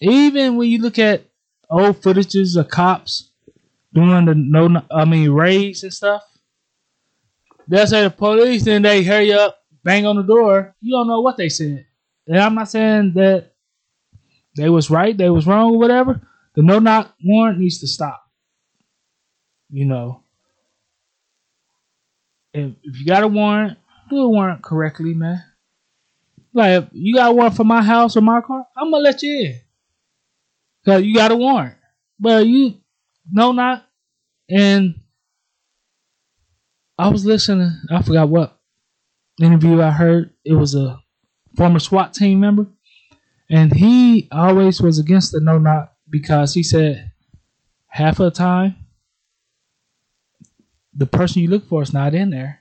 [0.00, 1.22] even when you look at
[1.70, 3.30] old footages of cops
[3.94, 6.24] doing the no, I mean raids and stuff,
[7.68, 10.74] they'll say the police, and they hurry up, bang on the door.
[10.80, 11.86] You don't know what they said.
[12.26, 13.49] And I'm not saying that
[14.60, 16.20] they was right, they was wrong, whatever.
[16.54, 18.22] The no knock warrant needs to stop.
[19.70, 20.22] You know,
[22.52, 23.78] if, if you got a warrant,
[24.10, 25.42] do a warrant correctly, man.
[26.52, 29.46] Like if you got warrant for my house or my car, I'm gonna let you
[29.46, 29.60] in.
[30.84, 31.76] Cause you got a warrant.
[32.18, 32.74] But you
[33.32, 33.84] no knock
[34.50, 35.00] and
[36.98, 38.60] I was listening, I forgot what
[39.40, 40.34] interview I heard.
[40.44, 41.00] It was a
[41.56, 42.66] former SWAT team member.
[43.50, 47.10] And he always was against the no knock because he said
[47.88, 48.76] half of the time
[50.94, 52.60] the person you look for is not in there.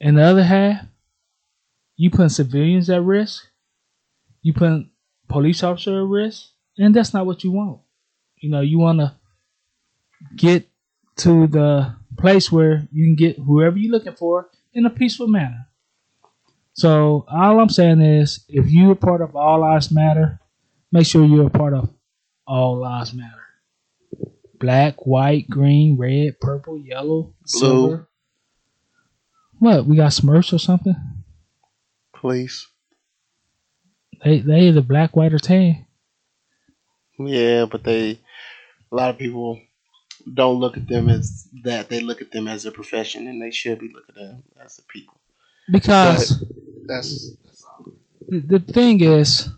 [0.00, 0.84] And the other half,
[1.96, 3.46] you putting civilians at risk,
[4.42, 4.90] you putting
[5.28, 7.80] police officer at risk, and that's not what you want.
[8.38, 9.16] You know, you want to
[10.36, 10.68] get
[11.16, 15.68] to the place where you can get whoever you're looking for in a peaceful manner.
[16.74, 20.40] So all I'm saying is, if you're part of All Lives Matter,
[20.90, 21.90] make sure you're a part of
[22.46, 23.28] All Lives Matter.
[24.58, 28.08] Black, white, green, red, purple, yellow, silver.
[29.58, 29.86] What?
[29.86, 30.96] We got Smurfs or something?
[32.14, 32.68] Please.
[34.24, 35.84] They they either black, white, or tan.
[37.18, 38.20] Yeah, but they
[38.90, 39.60] a lot of people
[40.32, 41.88] don't look at them as that.
[41.88, 44.78] They look at them as a profession, and they should be looking at them as
[44.78, 45.20] a people.
[45.70, 46.52] Because That's,
[46.92, 47.32] that's
[48.28, 49.48] the, thing is,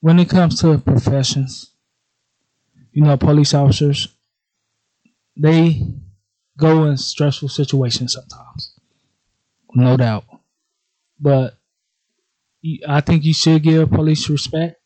[0.00, 1.72] when it comes to professions,
[2.92, 4.08] you know, police officers,
[5.36, 5.80] they
[6.58, 8.78] go in stressful situations sometimes,
[9.74, 10.24] no doubt.
[11.20, 11.58] But
[12.88, 14.80] I think you should give police respect,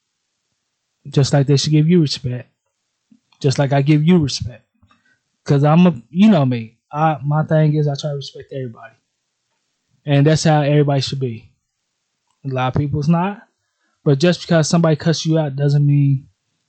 [1.08, 2.50] just like they should give you respect,
[3.40, 4.66] just like I give you respect.
[5.44, 6.78] Cause I'm a, you know me.
[6.92, 8.96] I my thing is I try to respect everybody,
[10.08, 11.52] and that's how everybody should be.
[12.46, 13.42] A lot of people's not,
[14.04, 16.28] but just because somebody cuts you out doesn't mean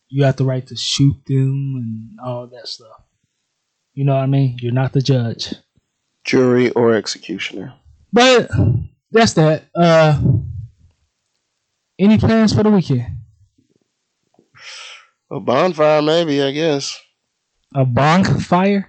[0.10, 3.02] you have the right to shoot them and all that stuff.
[3.94, 4.58] You know what I mean?
[4.62, 5.54] You're not the judge.
[6.26, 7.74] Jury or executioner.
[8.12, 8.50] But
[9.12, 9.70] that's that.
[9.74, 10.20] Uh
[11.98, 13.06] any plans for the weekend?
[15.32, 16.42] A bonfire, maybe.
[16.42, 17.00] I guess.
[17.74, 18.88] A bonfire?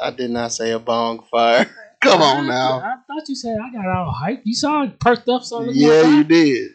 [0.00, 1.68] I did not say a bonfire.
[2.02, 2.80] Come on now.
[2.80, 4.42] I thought you said I got all hype.
[4.44, 6.72] You saw it perked up so Yeah, you did.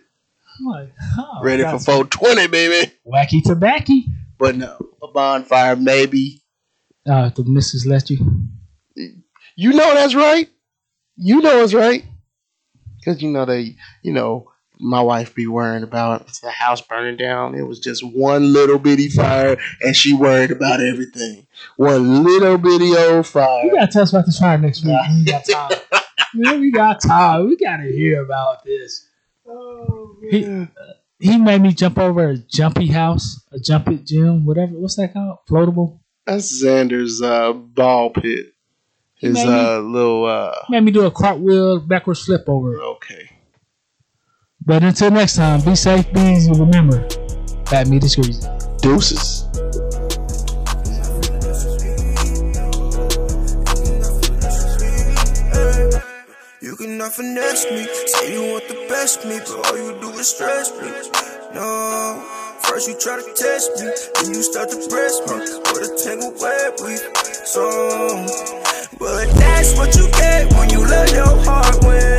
[0.60, 2.92] I'm like, oh, Ready for some 420, baby.
[3.06, 3.94] wacky tobacco.
[4.40, 6.42] But no, a bonfire maybe.
[7.06, 8.18] Uh, the missus let you.
[9.56, 10.50] You know that's right.
[11.16, 12.06] You know it's right.
[13.04, 17.56] Cause you know they, you know, my wife be worrying about the house burning down.
[17.56, 21.48] It was just one little bitty fire, and she worried about everything.
[21.78, 23.64] One little bitty old fire.
[23.66, 24.96] You gotta tell us about this fire next week.
[25.18, 25.80] We got time.
[26.34, 27.48] Man, we got time.
[27.48, 29.08] We gotta hear about this.
[30.30, 30.68] He,
[31.20, 34.74] he made me jump over a jumpy house, a jumpy gym, whatever.
[34.74, 35.38] What's that called?
[35.50, 36.00] Floatable.
[36.26, 38.54] That's Xander's uh, ball pit.
[39.16, 42.78] His uh, little uh, Made me do a cartwheel, backwards flip over.
[42.80, 43.32] okay.
[44.68, 46.52] But until next time, be safe, be easy.
[46.52, 47.08] Remember,
[47.72, 48.46] bad meat is greasy.
[48.82, 49.48] Deuces.
[56.60, 57.88] You cannot finesse me.
[58.08, 60.92] Say you want the best me, but all you do is stress me.
[61.56, 62.22] No.
[62.64, 63.90] First you try to test me,
[64.20, 65.48] then you start to press me.
[65.72, 66.98] With a tangled web we
[67.48, 67.64] so.
[69.00, 72.17] But that's what you get when you let your heart win.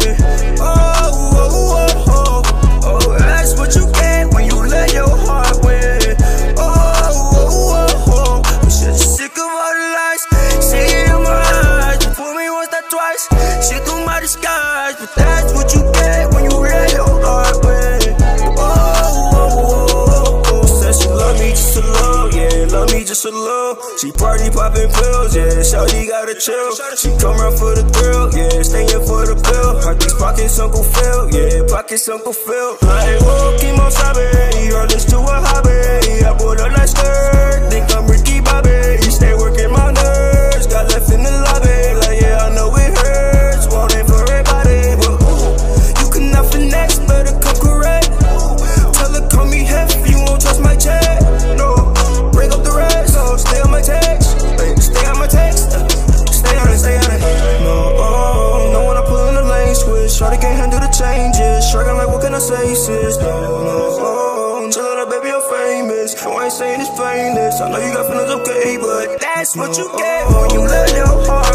[23.99, 25.59] She party popping pills, yeah.
[25.59, 26.71] Shawty gotta chill.
[26.95, 28.63] She come around for the thrill, yeah.
[28.63, 29.83] Staying for the pill.
[29.83, 31.67] Heart these pockets, Uncle Phil, yeah.
[31.67, 32.79] Pockets, Uncle Phil.
[32.83, 34.71] Like, oh, chemo sabe.
[34.71, 36.23] Run this to a hobby.
[36.23, 37.71] I put a nice skirt.
[37.73, 38.07] Think I'm
[67.79, 71.27] know you got feelings, okay, but that's what you get when you oh, let your
[71.27, 71.48] heart.